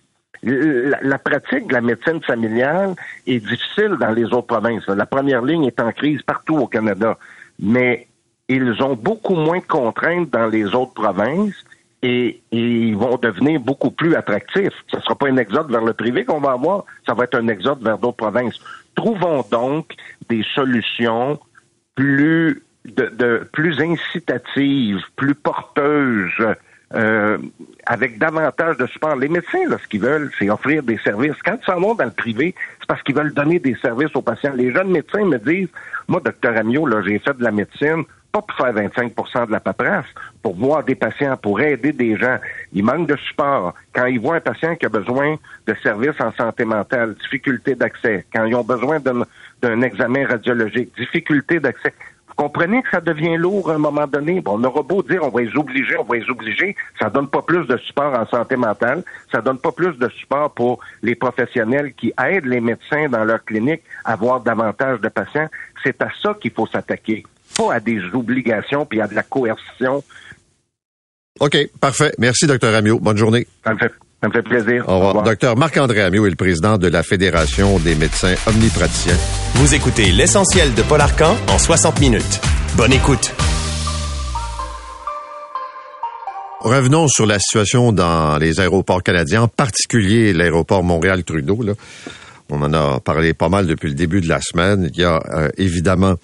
[0.42, 2.94] La, pratique de la médecine familiale
[3.26, 4.86] est difficile dans les autres provinces.
[4.86, 7.18] La première ligne est en crise partout au Canada.
[7.58, 8.06] Mais
[8.48, 11.62] ils ont beaucoup moins de contraintes dans les autres provinces
[12.02, 14.72] et, et ils vont devenir beaucoup plus attractifs.
[14.90, 17.34] Ce ne sera pas un exode vers le privé qu'on va avoir, ça va être
[17.34, 18.58] un exode vers d'autres provinces.
[18.94, 19.92] Trouvons donc
[20.30, 21.38] des solutions
[21.94, 26.46] plus de, de- plus incitatives, plus porteuses,
[26.94, 27.38] euh,
[27.86, 29.14] avec davantage de support.
[29.16, 31.36] Les médecins, là, ce qu'ils veulent, c'est offrir des services.
[31.44, 34.22] Quand ils s'en vont dans le privé, c'est parce qu'ils veulent donner des services aux
[34.22, 34.52] patients.
[34.56, 35.68] Les jeunes médecins me disent,
[36.08, 38.02] moi, docteur Amiot, là, j'ai fait de la médecine,
[38.32, 40.06] pas pour faire 25% de la paperasse,
[40.42, 42.38] pour voir des patients, pour aider des gens.
[42.72, 43.74] Il manque de support.
[43.92, 48.24] Quand ils voient un patient qui a besoin de services en santé mentale, difficulté d'accès,
[48.32, 51.92] quand ils ont besoin d'un examen radiologique, difficulté d'accès,
[52.40, 54.40] comprenez que ça devient lourd à un moment donné.
[54.40, 57.28] Bon, on aura beau dire on va les obliger, on va les obliger, ça donne
[57.28, 61.14] pas plus de support en santé mentale, ça donne pas plus de support pour les
[61.14, 65.48] professionnels qui aident les médecins dans leur clinique à avoir davantage de patients.
[65.82, 67.24] C'est à ça qu'il faut s'attaquer,
[67.58, 70.02] pas à des obligations puis à de la coercition.
[71.40, 72.12] OK, parfait.
[72.18, 73.00] Merci, docteur Amiot.
[73.00, 73.46] Bonne journée.
[73.64, 74.84] Ça me fait Ça me fait plaisir.
[74.86, 75.24] Au revoir.
[75.24, 79.16] Docteur Marc-André Amiot est le président de la Fédération des médecins omnipraticiens.
[79.54, 82.40] Vous écoutez l'essentiel de Paul Arcan en 60 minutes.
[82.76, 83.34] Bonne écoute.
[86.60, 91.62] Revenons sur la situation dans les aéroports canadiens, en particulier l'aéroport Montréal-Trudeau.
[91.62, 91.72] Là.
[92.50, 94.90] On en a parlé pas mal depuis le début de la semaine.
[94.92, 96.16] Il y a euh, évidemment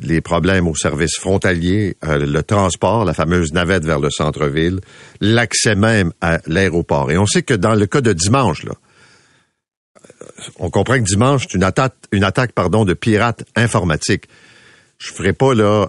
[0.00, 4.80] les problèmes au service frontalier, euh, le transport, la fameuse navette vers le centre-ville,
[5.20, 7.10] l'accès même à l'aéroport.
[7.10, 8.74] Et on sait que dans le cas de dimanche, là,
[9.96, 10.24] euh,
[10.58, 14.28] on comprend que dimanche, c'est une attaque, une attaque pardon, de pirates informatiques.
[14.98, 15.86] Je ferai pas là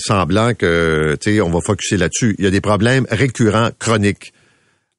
[0.00, 2.34] semblant que on va focuser là-dessus.
[2.38, 4.32] Il y a des problèmes récurrents, chroniques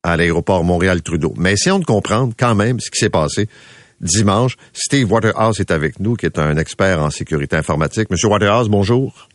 [0.01, 1.33] à l'aéroport Montréal-Trudeau.
[1.37, 3.49] Mais essayons de comprendre quand même ce qui s'est passé
[4.01, 4.55] dimanche.
[4.73, 8.09] Steve Waterhouse est avec nous, qui est un expert en sécurité informatique.
[8.09, 9.27] Monsieur Waterhouse, bonjour.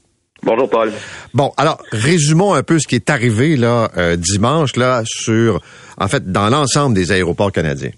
[0.42, 0.92] Bonjour Paul.
[1.32, 5.60] Bon, alors résumons un peu ce qui est arrivé là euh, dimanche là sur,
[5.98, 7.92] en fait, dans l'ensemble des aéroports canadiens.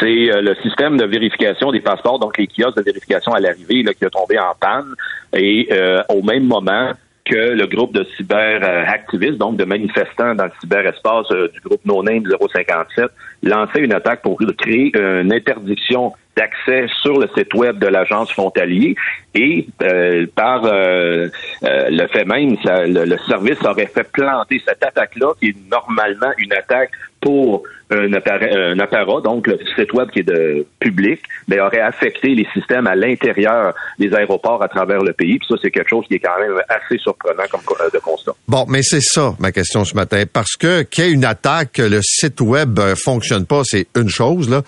[0.00, 3.84] C'est euh, le système de vérification des passeports, donc les kiosques de vérification à l'arrivée
[3.94, 4.94] qui a tombé en panne.
[5.34, 6.92] Et euh, au même moment,
[7.28, 12.02] que le groupe de cyberactivistes, donc de manifestants dans le cyberespace euh, du groupe No
[12.02, 13.10] Name 057,
[13.42, 18.94] lançait une attaque pour créer une interdiction d'accès sur le site web de l'agence frontalier.
[19.34, 21.28] Et euh, par euh,
[21.62, 26.90] le fait même, le, service aurait fait planter cette attaque-là, qui est normalement une attaque
[27.20, 32.46] pour un appareil, donc le site web qui est de public, mais aurait affecté les
[32.52, 35.38] systèmes à l'intérieur des aéroports à travers le pays.
[35.38, 38.32] Puis ça, c'est quelque chose qui est quand même assez surprenant comme euh, de constat.
[38.46, 41.78] Bon, mais c'est ça ma question ce matin, parce que qu'il y ait une attaque,
[41.78, 44.62] le site web euh, fonctionne pas, c'est une chose là.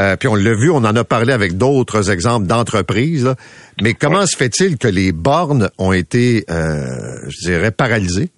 [0.00, 3.34] Euh, puis on l'a vu, on en a parlé avec d'autres exemples d'entreprises.
[3.82, 8.30] Mais comment se fait-il que les bornes ont été, je dirais, paralysées?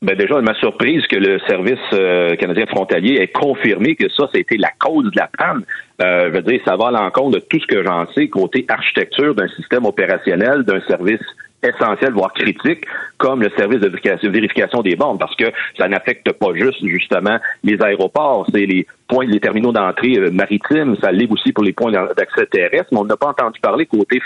[0.00, 4.56] Ben déjà, m'a surprise que le service euh, canadien frontalier ait confirmé que ça, c'était
[4.56, 5.64] la cause de la panne.
[6.00, 8.64] Euh, je veux dire, ça va à l'encontre de tout ce que j'en sais côté
[8.68, 11.20] architecture d'un système opérationnel, d'un service
[11.62, 12.84] essentiel, voire critique,
[13.16, 15.46] comme le service de vérification des bornes, parce que
[15.76, 20.96] ça n'affecte pas juste justement les aéroports, c'est les points, les terminaux d'entrée euh, maritimes,
[21.00, 24.20] ça l'est aussi pour les points d'accès terrestres, mais on n'a pas entendu parler côté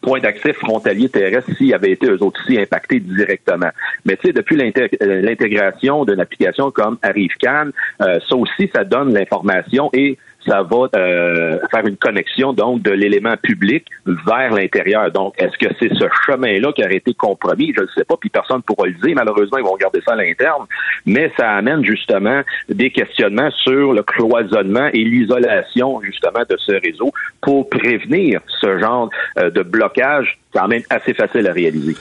[0.00, 3.70] points d'accès frontalier terrestre s'ils avaient été eux aussi impactés directement.
[4.04, 7.70] Mais tu sais, depuis euh, l'intégration d'une application comme ArriveCan,
[8.02, 10.18] euh, ça aussi, ça donne l'information et
[10.48, 15.10] ça va euh, faire une connexion donc de l'élément public vers l'intérieur.
[15.12, 17.72] Donc, est-ce que c'est ce chemin-là qui a été compromis?
[17.76, 19.14] Je ne sais pas, puis personne ne pourra le dire.
[19.14, 20.64] Malheureusement, ils vont garder ça à l'interne.
[21.06, 27.12] Mais ça amène justement des questionnements sur le cloisonnement et l'isolation justement de ce réseau
[27.40, 31.96] pour prévenir ce genre euh, de blocage quand même assez facile à réaliser.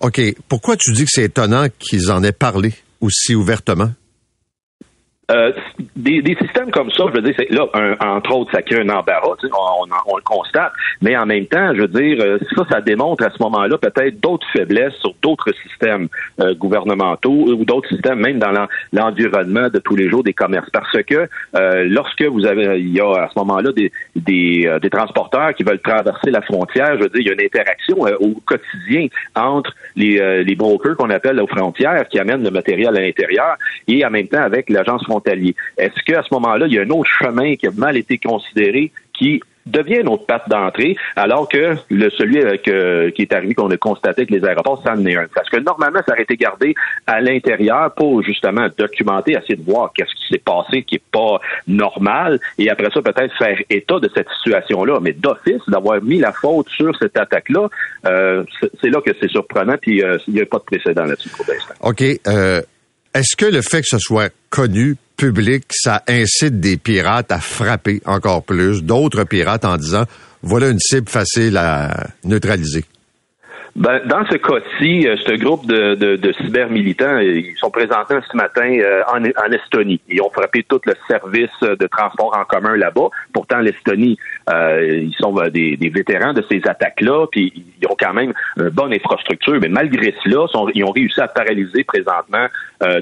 [0.00, 0.20] OK.
[0.48, 3.90] Pourquoi tu dis que c'est étonnant qu'ils en aient parlé aussi ouvertement?
[5.32, 5.52] Euh,
[5.96, 7.66] des, des, systèmes comme ça, je veux dire, là,
[8.00, 11.82] entre autres, ça crée un embarras, on, on, le constate, mais en même temps, je
[11.82, 16.08] veux dire, euh, ça, ça démontre à ce moment-là peut-être d'autres faiblesses sur d'autres systèmes
[16.40, 20.68] euh, gouvernementaux ou d'autres systèmes même dans l'environnement de tous les jours des commerces.
[20.70, 21.28] Parce que
[21.84, 25.80] lorsque vous avez, il y a à ce moment-là des, des, des, transporteurs qui veulent
[25.80, 30.44] traverser la frontière, je veux dire, il y a une interaction au quotidien entre les,
[30.44, 33.56] les brokers qu'on appelle aux frontières qui amènent le matériel à l'intérieur
[33.88, 37.10] et en même temps avec l'agence est-ce qu'à ce, moment-là, il y a un autre
[37.18, 42.10] chemin qui a mal été considéré qui devient une autre patte d'entrée, alors que le
[42.10, 45.26] celui euh, qui est arrivé qu'on a constaté que les aéroports, ça en est un?
[45.34, 46.74] Parce que normalement, ça aurait été gardé
[47.06, 51.40] à l'intérieur pour justement documenter, essayer de voir qu'est-ce qui s'est passé qui est pas
[51.68, 54.98] normal, et après ça, peut-être faire état de cette situation-là.
[55.00, 57.68] Mais d'office, d'avoir mis la faute sur cette attaque-là,
[58.06, 58.44] euh,
[58.80, 61.46] c'est là que c'est surprenant, puis euh, il n'y a pas de précédent là-dessus pour
[61.48, 61.74] l'instant.
[61.82, 62.02] OK.
[63.14, 68.00] Est-ce que le fait que ce soit connu, public, ça incite des pirates à frapper
[68.06, 70.04] encore plus d'autres pirates en disant
[70.42, 72.84] voilà une cible facile à neutraliser?
[73.74, 78.16] Ben, dans ce cas-ci, euh, ce groupe de, de, de cyber-militants, euh, ils sont présentés
[78.30, 79.98] ce matin euh, en, en, Estonie.
[80.10, 83.08] Ils ont frappé tout le service de transport en commun là-bas.
[83.32, 84.18] Pourtant, l'Estonie,
[84.48, 88.92] ils sont des, des, vétérans de ces attaques-là, puis ils ont quand même une bonne
[88.92, 89.58] infrastructure.
[89.60, 92.46] Mais malgré cela, ils ont réussi à paralyser présentement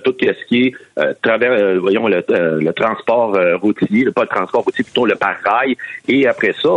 [0.04, 0.74] tout ce qui est
[1.22, 5.76] travers, voyons, le, le transport routier, pas le transport routier, plutôt le par rail.
[6.08, 6.70] Et après ça,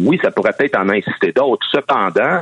[0.00, 1.66] oui, ça pourrait peut-être en inciter d'autres.
[1.70, 2.40] Cependant,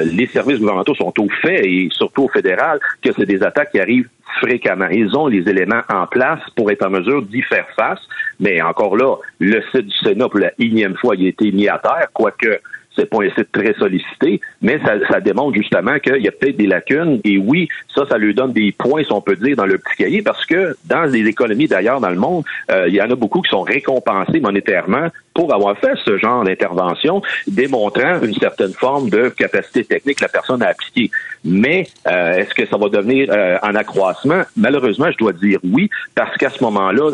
[0.03, 3.79] les services gouvernementaux sont au fait, et surtout au fédéral, que c'est des attaques qui
[3.79, 4.87] arrivent fréquemment.
[4.89, 7.99] Ils ont les éléments en place pour être en mesure d'y faire face.
[8.39, 11.67] Mais encore là, le site du Sénat, pour la énième fois, il a été mis
[11.67, 12.59] à terre, quoique
[12.95, 16.57] c'est pas un site très sollicité, mais ça, ça démontre justement qu'il y a peut-être
[16.57, 17.19] des lacunes.
[17.23, 19.95] Et oui, ça, ça lui donne des points, si on peut dire, dans le petit
[19.97, 23.15] cahier, parce que dans les économies d'ailleurs dans le monde, euh, il y en a
[23.15, 29.09] beaucoup qui sont récompensés monétairement pour avoir fait ce genre d'intervention, démontrant une certaine forme
[29.09, 31.09] de capacité technique que la personne a appliquée.
[31.45, 34.41] Mais euh, est-ce que ça va devenir euh, en accroissement?
[34.57, 37.11] Malheureusement, je dois dire oui, parce qu'à ce moment-là,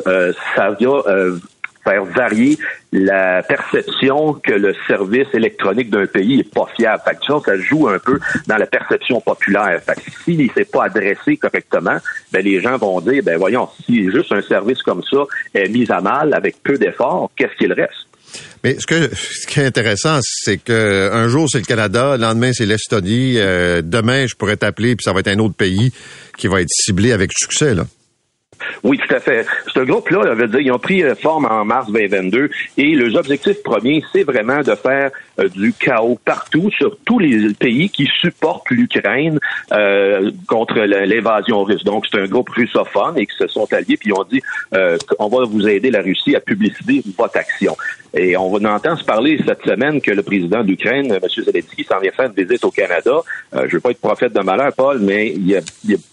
[0.56, 0.76] ça va
[1.88, 2.58] faire varier
[2.92, 7.02] la perception que le service électronique d'un pays est pas fiable.
[7.06, 9.82] Fait que ça, joue un peu dans la perception populaire.
[9.86, 11.98] Fait que s'il ne s'est pas adressé correctement,
[12.32, 15.24] ben les gens vont dire, ben voyons, si juste un service comme ça
[15.54, 18.08] est mis à mal avec peu d'efforts, qu'est-ce qu'il reste?
[18.64, 22.24] Mais ce, que, ce qui est intéressant, c'est que un jour c'est le Canada, le
[22.24, 25.94] lendemain c'est l'Estonie, euh, demain je pourrais t'appeler puis ça va être un autre pays
[26.38, 27.86] qui va être ciblé avec succès là.
[28.84, 29.45] Oui, tout à fait.
[29.74, 33.62] Ce groupe-là, veut dire, ils ont pris euh, forme en mars 2022 et leurs objectifs
[33.64, 38.70] premiers, c'est vraiment de faire euh, du chaos partout sur tous les pays qui supportent
[38.70, 39.39] l'Ukraine
[39.72, 41.84] euh, contre l'invasion russe.
[41.84, 44.41] Donc, c'est un groupe russophone et qui se sont alliés puis ils ont dit
[45.20, 47.76] on va vous aider la Russie à publiciter votre action.
[48.14, 51.20] Et on entend se parler cette semaine que le président d'Ukraine, M.
[51.30, 53.22] Zelensky, s'en vient faire une visite au Canada.
[53.53, 55.62] je ne veux pas être prophète de malheur, Paul, mais il y a,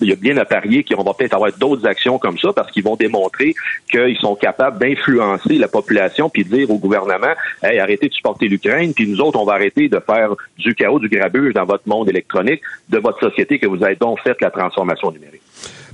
[0.01, 2.85] y a bien à parier qu'on va peut-être avoir d'autres actions comme ça parce qu'ils
[2.85, 3.55] vont démontrer
[3.91, 8.49] qu'ils sont capables d'influencer la population puis de dire au gouvernement hey, arrêtez de supporter
[8.49, 11.87] l'Ukraine puis nous autres on va arrêter de faire du chaos, du grabuge dans votre
[11.87, 15.43] monde électronique, de votre société que vous avez donc fait la transformation numérique.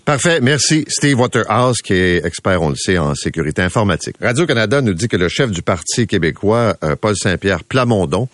[0.05, 0.41] Parfait.
[0.41, 0.85] Merci.
[0.89, 4.17] Steve Waterhouse, qui est expert, on le sait, en sécurité informatique.
[4.21, 8.29] Radio-Canada nous dit que le chef du Parti québécois, euh, Paul Saint-Pierre Plamondon,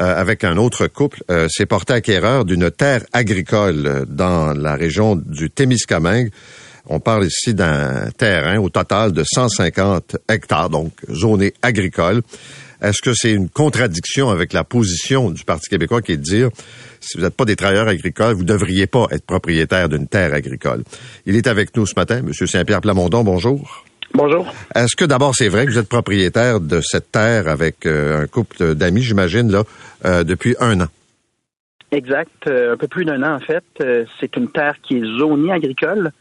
[0.00, 5.14] euh, avec un autre couple, euh, s'est porté acquéreur d'une terre agricole dans la région
[5.14, 6.30] du Témiscamingue.
[6.86, 12.22] On parle ici d'un terrain au total de 150 hectares, donc zoné agricole.
[12.82, 16.50] Est-ce que c'est une contradiction avec la position du Parti québécois qui est de dire,
[17.00, 20.34] si vous n'êtes pas des travailleurs agricoles, vous ne devriez pas être propriétaire d'une terre
[20.34, 20.84] agricole?
[21.24, 22.32] Il est avec nous ce matin, M.
[22.34, 23.84] Saint-Pierre Plamondon, bonjour.
[24.12, 24.52] Bonjour.
[24.74, 28.26] Est-ce que d'abord c'est vrai que vous êtes propriétaire de cette terre avec euh, un
[28.26, 29.64] couple d'amis, j'imagine, là,
[30.04, 30.88] euh, depuis un an?
[31.90, 32.30] Exact.
[32.46, 33.64] Euh, un peu plus d'un an, en fait.
[34.20, 36.12] c'est une terre qui est zonée agricole.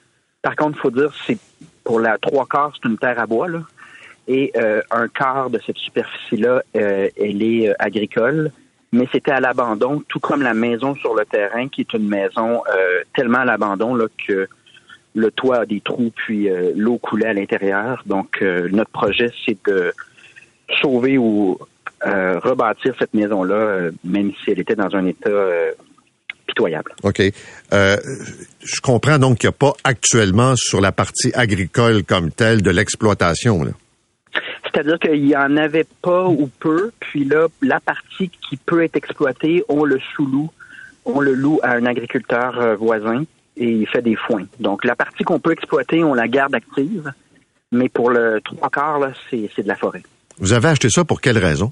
[0.44, 1.38] Par contre, il faut dire, c'est
[1.84, 3.62] pour la trois quarts, c'est une terre à bois, là.
[4.28, 8.52] Et euh, un quart de cette superficie-là, euh, elle est euh, agricole.
[8.92, 12.62] Mais c'était à l'abandon, tout comme la maison sur le terrain, qui est une maison
[13.16, 14.48] tellement à l'abandon que
[15.16, 18.04] le toit a des trous, puis l'eau coulait à l'intérieur.
[18.06, 19.92] Donc, notre projet, c'est de
[20.80, 21.58] sauver ou
[22.04, 25.32] rebâtir cette maison-là, même si elle était dans un état
[27.04, 27.22] OK.
[27.74, 27.98] Euh,
[28.64, 32.72] je comprends donc qu'il n'y a pas actuellement sur la partie agricole comme telle de
[32.72, 33.66] l'exploitation.
[34.64, 38.96] C'est-à-dire qu'il n'y en avait pas ou peu, puis là, la partie qui peut être
[38.96, 40.50] exploitée, on le sous-loue,
[41.06, 43.24] on le loue à un agriculteur euh, voisin
[43.58, 44.46] et il fait des foins.
[44.60, 47.12] Donc la partie qu'on peut exploiter, on la garde active,
[47.72, 50.04] mais pour le trois quarts, c'est de la forêt.
[50.40, 51.72] Vous avez acheté ça pour quelle raison?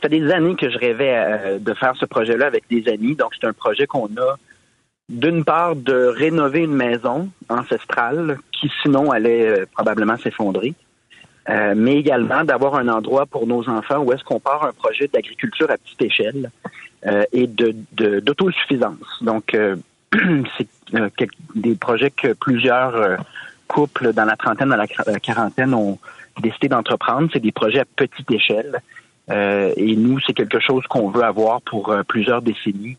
[0.00, 3.16] Ça fait des années que je rêvais euh, de faire ce projet-là avec des amis.
[3.16, 4.38] Donc, c'est un projet qu'on a,
[5.10, 10.72] d'une part, de rénover une maison ancestrale qui, sinon, allait euh, probablement s'effondrer.
[11.50, 15.08] Euh, mais également d'avoir un endroit pour nos enfants où est-ce qu'on part un projet
[15.08, 16.50] d'agriculture à petite échelle
[17.32, 17.74] et de,
[18.20, 19.22] d'autosuffisance.
[19.22, 19.56] Donc,
[20.58, 23.16] c'est des projets que plusieurs
[23.68, 24.86] couples dans la trentaine, dans la
[25.18, 25.98] quarantaine ont
[26.42, 27.30] décidé d'entreprendre.
[27.32, 28.99] C'est des projets à petite échelle euh,
[29.30, 32.96] et nous, c'est quelque chose qu'on veut avoir pour euh, plusieurs décennies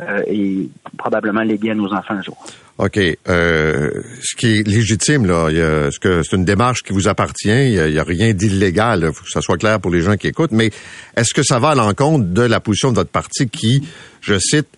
[0.00, 2.36] euh, et probablement léguer à nos enfants un jour.
[2.78, 2.96] OK.
[2.96, 7.98] ce qui est légitime, là, ce que c'est une démarche qui vous appartient, il n'y
[7.98, 10.70] a, rien d'illégal, il faut que ça soit clair pour les gens qui écoutent, mais
[11.14, 13.86] est-ce que ça va à l'encontre de la position de votre parti qui,
[14.22, 14.68] je cite,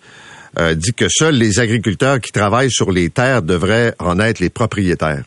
[0.75, 5.23] dit que seuls les agriculteurs qui travaillent sur les terres devraient en être les propriétaires?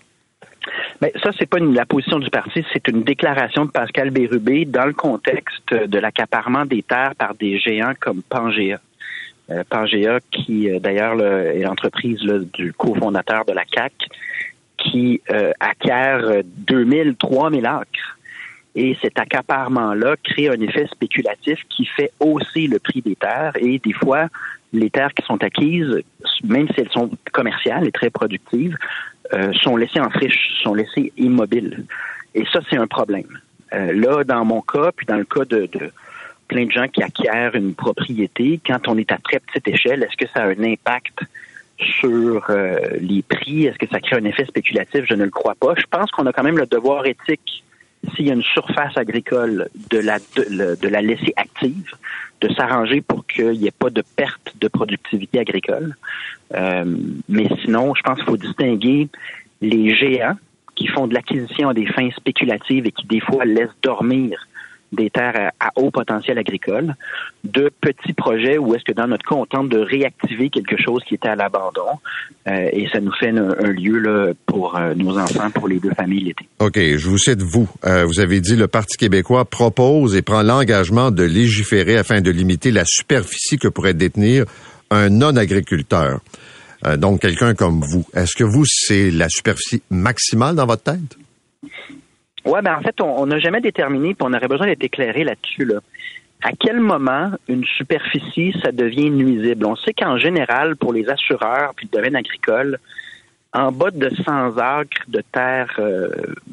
[1.00, 4.64] Mais ça, c'est pas une, la position du parti, c'est une déclaration de Pascal Bérubé
[4.64, 8.78] dans le contexte de l'accaparement des terres par des géants comme Pangea.
[9.50, 12.20] Euh, Pangea, qui euh, d'ailleurs est l'entreprise
[12.52, 13.92] du cofondateur de la CAC,
[14.76, 18.16] qui euh, acquiert 2000, 3000 acres.
[18.74, 23.78] Et cet accaparement-là crée un effet spéculatif qui fait hausser le prix des terres et
[23.78, 24.26] des fois,
[24.72, 26.02] les terres qui sont acquises,
[26.44, 28.76] même si elles sont commerciales et très productives,
[29.32, 31.84] euh, sont laissés en friche, sont laissés immobiles.
[32.34, 33.40] Et ça, c'est un problème.
[33.72, 35.68] Euh, là, dans mon cas, puis dans le cas de,
[36.48, 40.16] plein de gens qui acquièrent une propriété, quand on est à très petite échelle, est-ce
[40.16, 41.20] que ça a un impact
[41.78, 43.66] sur euh, les prix?
[43.66, 45.04] Est-ce que ça crée un effet spéculatif?
[45.08, 45.74] Je ne le crois pas.
[45.76, 47.64] Je pense qu'on a quand même le devoir éthique
[48.14, 51.92] s'il y a une surface agricole, de la, de, la laisser active,
[52.40, 55.96] de s'arranger pour qu'il n'y ait pas de perte de productivité agricole.
[56.54, 56.84] Euh,
[57.28, 59.08] mais sinon, je pense qu'il faut distinguer
[59.60, 60.36] les géants
[60.74, 64.46] qui font de l'acquisition à des fins spéculatives et qui des fois laissent dormir
[64.96, 66.94] des terres à, haut potentiel agricole,
[67.44, 71.02] de petits projets où est-ce que dans notre cas, on tente de réactiver quelque chose
[71.06, 72.00] qui était à l'abandon
[72.48, 75.92] euh, et ça nous fait un, lieu là, pour euh, nos enfants, pour les deux
[75.92, 76.48] familles l'été.
[76.58, 77.68] OK, je vous cite vous.
[77.84, 82.30] Euh, vous avez dit le Parti québécois propose et prend l'engagement de légiférer afin de
[82.30, 84.44] limiter la superficie que pourrait détenir
[84.90, 86.20] un non-agriculteur.
[86.96, 88.06] donc quelqu'un comme vous.
[88.14, 91.16] Est-ce que vous, c'est la superficie maximale dans votre tête?
[92.46, 95.64] Oui, ben en fait, on n'a jamais déterminé, puis on aurait besoin d'être éclairé là-dessus.
[95.64, 95.80] Là.
[96.42, 99.66] À quel moment une superficie, ça devient nuisible?
[99.66, 102.78] On sait qu'en général, pour les assureurs puis le domaine agricole,
[103.52, 106.08] en bas de 100 acres de terre euh,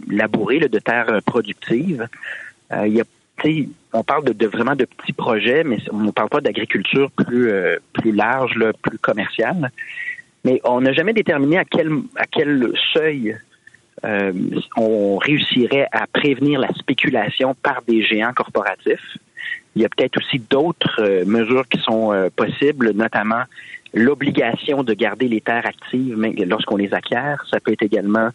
[0.09, 2.07] labourée, de terre euh, productive,
[2.71, 3.03] euh, y a
[3.91, 7.51] on parle de, vraiment de petits projets, mais on ne parle pas d'agriculture plus
[7.91, 9.69] plus large, là, plus commerciale.
[10.45, 13.35] Mais on n'a jamais déterminé à quel à quel seuil
[14.05, 14.33] euh,
[14.75, 19.17] on réussirait à prévenir la spéculation par des géants corporatifs.
[19.75, 23.43] Il y a peut-être aussi d'autres euh, mesures qui sont euh, possibles, notamment
[23.93, 27.45] l'obligation de garder les terres actives lorsqu'on les acquiert.
[27.49, 28.29] Ça peut être également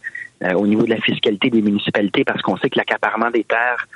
[0.54, 3.88] au niveau de la fiscalité des municipalités, parce qu'on sait que l'accaparement des terres,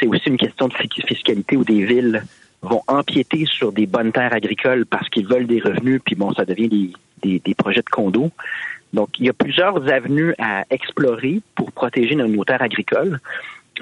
[0.00, 2.24] c'est aussi une question de fiscalité où des villes
[2.60, 6.44] vont empiéter sur des bonnes terres agricoles parce qu'ils veulent des revenus, puis bon, ça
[6.44, 6.92] devient
[7.22, 8.32] des, des projets de condos.
[8.92, 13.20] Donc, il y a plusieurs avenues à explorer pour protéger nos, terres agricoles.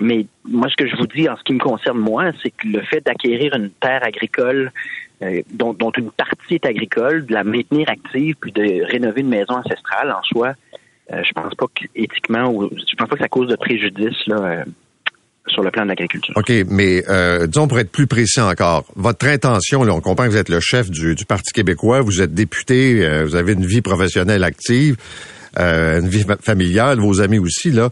[0.01, 2.67] Mais moi, ce que je vous dis en ce qui me concerne, moi, c'est que
[2.67, 4.73] le fait d'acquérir une terre agricole
[5.23, 9.55] euh, dont, une partie est agricole, de la maintenir active, puis de rénover une maison
[9.55, 10.55] ancestrale en soi,
[11.13, 14.65] euh, je pense pas qu'éthiquement, je pense pas que ça cause de préjudice là, euh,
[15.49, 16.35] sur le plan de l'agriculture.
[16.37, 20.31] OK, mais euh, disons pour être plus précis encore, votre intention, là, on comprend que
[20.31, 23.83] vous êtes le chef du, Parti québécois, vous êtes député, euh, vous avez une vie
[23.83, 24.97] professionnelle active,
[25.59, 27.91] euh, une vie familiale, vos amis aussi, là.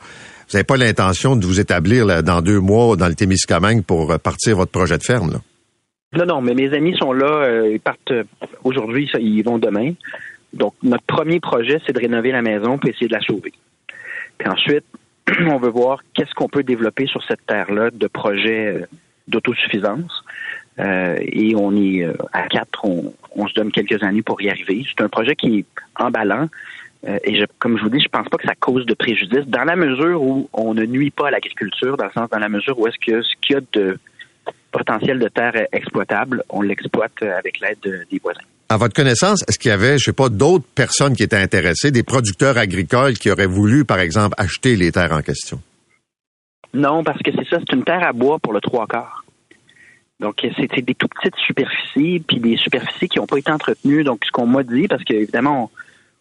[0.49, 4.19] Vous n'avez pas l'intention de vous établir là, dans deux mois dans le Témiscamingue pour
[4.19, 5.39] partir votre projet de ferme, là?
[6.15, 8.13] Non, non, mais mes amis sont là, ils partent
[8.65, 9.93] aujourd'hui, ils vont demain.
[10.53, 13.55] Donc, notre premier projet, c'est de rénover la maison pour essayer de la sauver.
[14.37, 14.85] Puis ensuite,
[15.47, 18.87] on veut voir qu'est-ce qu'on peut développer sur cette terre-là de projets euh,
[19.29, 20.25] d'autosuffisance.
[20.79, 24.85] Euh, et on est euh, à quatre, on, se donne quelques années pour y arriver.
[24.89, 25.65] C'est un projet qui est
[25.97, 26.49] emballant.
[27.25, 29.65] et je, comme je vous dis, je pense pas que ça cause de préjudice dans
[29.65, 32.79] la mesure où on ne nuit pas à l'agriculture, dans le sens dans la mesure
[32.79, 33.99] où est-ce que ce qu'il y a de
[34.71, 38.41] potentiel de terre exploitable, on l'exploite avec l'aide des voisins.
[38.73, 41.91] À votre connaissance, est-ce qu'il y avait, je sais pas, d'autres personnes qui étaient intéressées,
[41.91, 45.61] des producteurs agricoles qui auraient voulu, par exemple, acheter les terres en question?
[46.73, 49.27] Non, parce que c'est ça, c'est une terre à bois pour le trois quarts.
[50.21, 54.05] Donc, c'est des tout petites superficies, puis des superficies qui n'ont pas été entretenues.
[54.05, 55.71] Donc, ce qu'on m'a dit, parce qu'évidemment,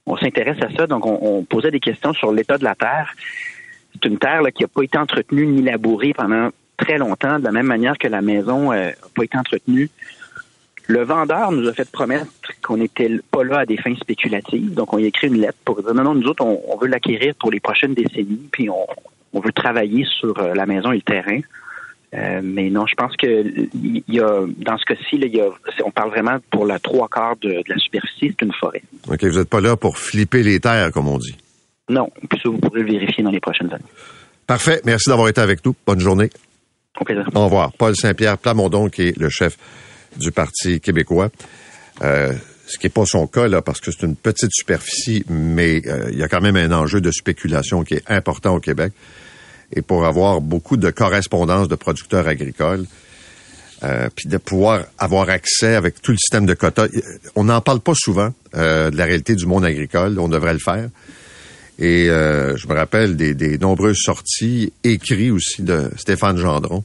[0.06, 3.14] on, s'intéresse à ça, donc on, posait des questions sur l'état de la terre.
[3.94, 7.54] C'est une terre qui n'a pas été entretenue ni labourée pendant très longtemps, de la
[7.54, 9.90] même manière que la maison n'a pas été entretenue.
[10.92, 12.28] Le vendeur nous a fait promettre
[12.62, 14.74] qu'on n'était pas là à des fins spéculatives.
[14.74, 16.90] Donc, on y a écrit une lettre pour dire non, non, nous autres, on, veut
[16.90, 21.02] l'acquérir pour les prochaines décennies, puis on, veut travailler sur euh, la maison et le
[21.02, 21.40] terrain.
[22.14, 23.26] Euh, mais non, je pense que
[23.74, 25.48] il y a, dans ce cas-ci, il y a,
[25.86, 28.82] on parle vraiment pour la trois quarts de, la superficie, c'est une forêt.
[29.08, 31.38] OK, vous n'êtes pas là pour flipper les terres, comme on dit.
[31.88, 33.86] Non, puis ça, vous pourrez le vérifier dans les prochaines années.
[34.46, 34.82] Parfait.
[34.84, 35.74] Merci d'avoir été avec nous.
[35.88, 36.30] Bonne journée.
[37.00, 37.26] Au plaisir.
[37.34, 37.72] Au revoir.
[37.72, 39.58] Paul Saint-Pierre Plamondon, qui est le chef
[40.18, 41.30] du Parti québécois.
[42.04, 42.34] Euh,
[42.68, 46.10] ce qui n'est pas son cas, là, parce que c'est une petite superficie, mais euh,
[46.12, 48.94] il y a quand même un enjeu de spéculation qui est important au Québec.
[49.74, 52.86] Et pour avoir beaucoup de correspondances de producteurs agricoles,
[53.84, 56.88] euh, puis de pouvoir avoir accès avec tout le système de quotas.
[57.36, 60.20] On n'en parle pas souvent de la réalité du monde agricole.
[60.20, 60.88] On devrait le faire.
[61.80, 66.84] Et je me rappelle des, des nombreuses sorties écrites aussi de Stéphane Gendron,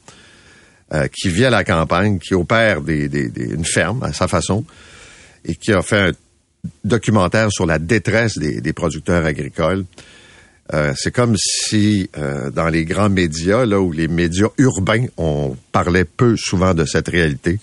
[0.94, 4.64] euh, qui vit à la campagne, qui opère des, des, une ferme à sa façon
[5.44, 6.12] et qui a fait un
[6.84, 9.84] documentaire sur la détresse des, des producteurs agricoles.
[10.74, 15.56] Euh, c'est comme si euh, dans les grands médias, là où les médias urbains, on
[15.72, 17.58] parlait peu souvent de cette réalité.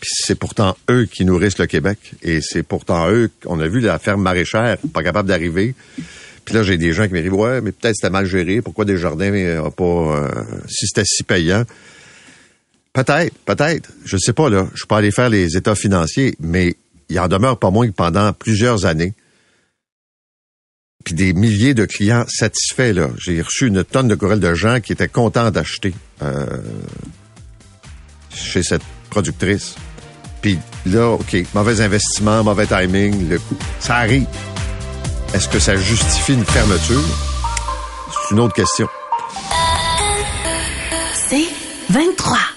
[0.00, 3.30] Puis c'est pourtant eux qui nourrissent le Québec et c'est pourtant eux.
[3.46, 5.74] On a vu la ferme maraîchère pas capable d'arriver.
[6.44, 8.60] Puis là, j'ai des gens qui me disent ouais, mais peut-être c'était mal géré.
[8.60, 10.30] Pourquoi des jardins euh, pas
[10.68, 11.64] si c'était si payant
[12.94, 13.90] Peut-être, peut-être.
[14.04, 14.68] Je sais pas, là.
[14.72, 16.76] Je suis pas allé faire les états financiers, mais
[17.08, 19.12] il en demeure pas moins que pendant plusieurs années,
[21.04, 22.92] puis des milliers de clients satisfaits.
[22.92, 23.10] Là.
[23.18, 25.92] J'ai reçu une tonne de courriels de gens qui étaient contents d'acheter
[26.22, 26.46] euh,
[28.32, 29.74] chez cette productrice.
[30.40, 33.56] Puis là, OK, mauvais investissement, mauvais timing, le coup.
[33.80, 34.26] Ça arrive.
[35.34, 37.02] Est-ce que ça justifie une fermeture?
[38.12, 38.88] C'est une autre question.
[41.28, 41.48] C'est
[41.90, 42.53] 23.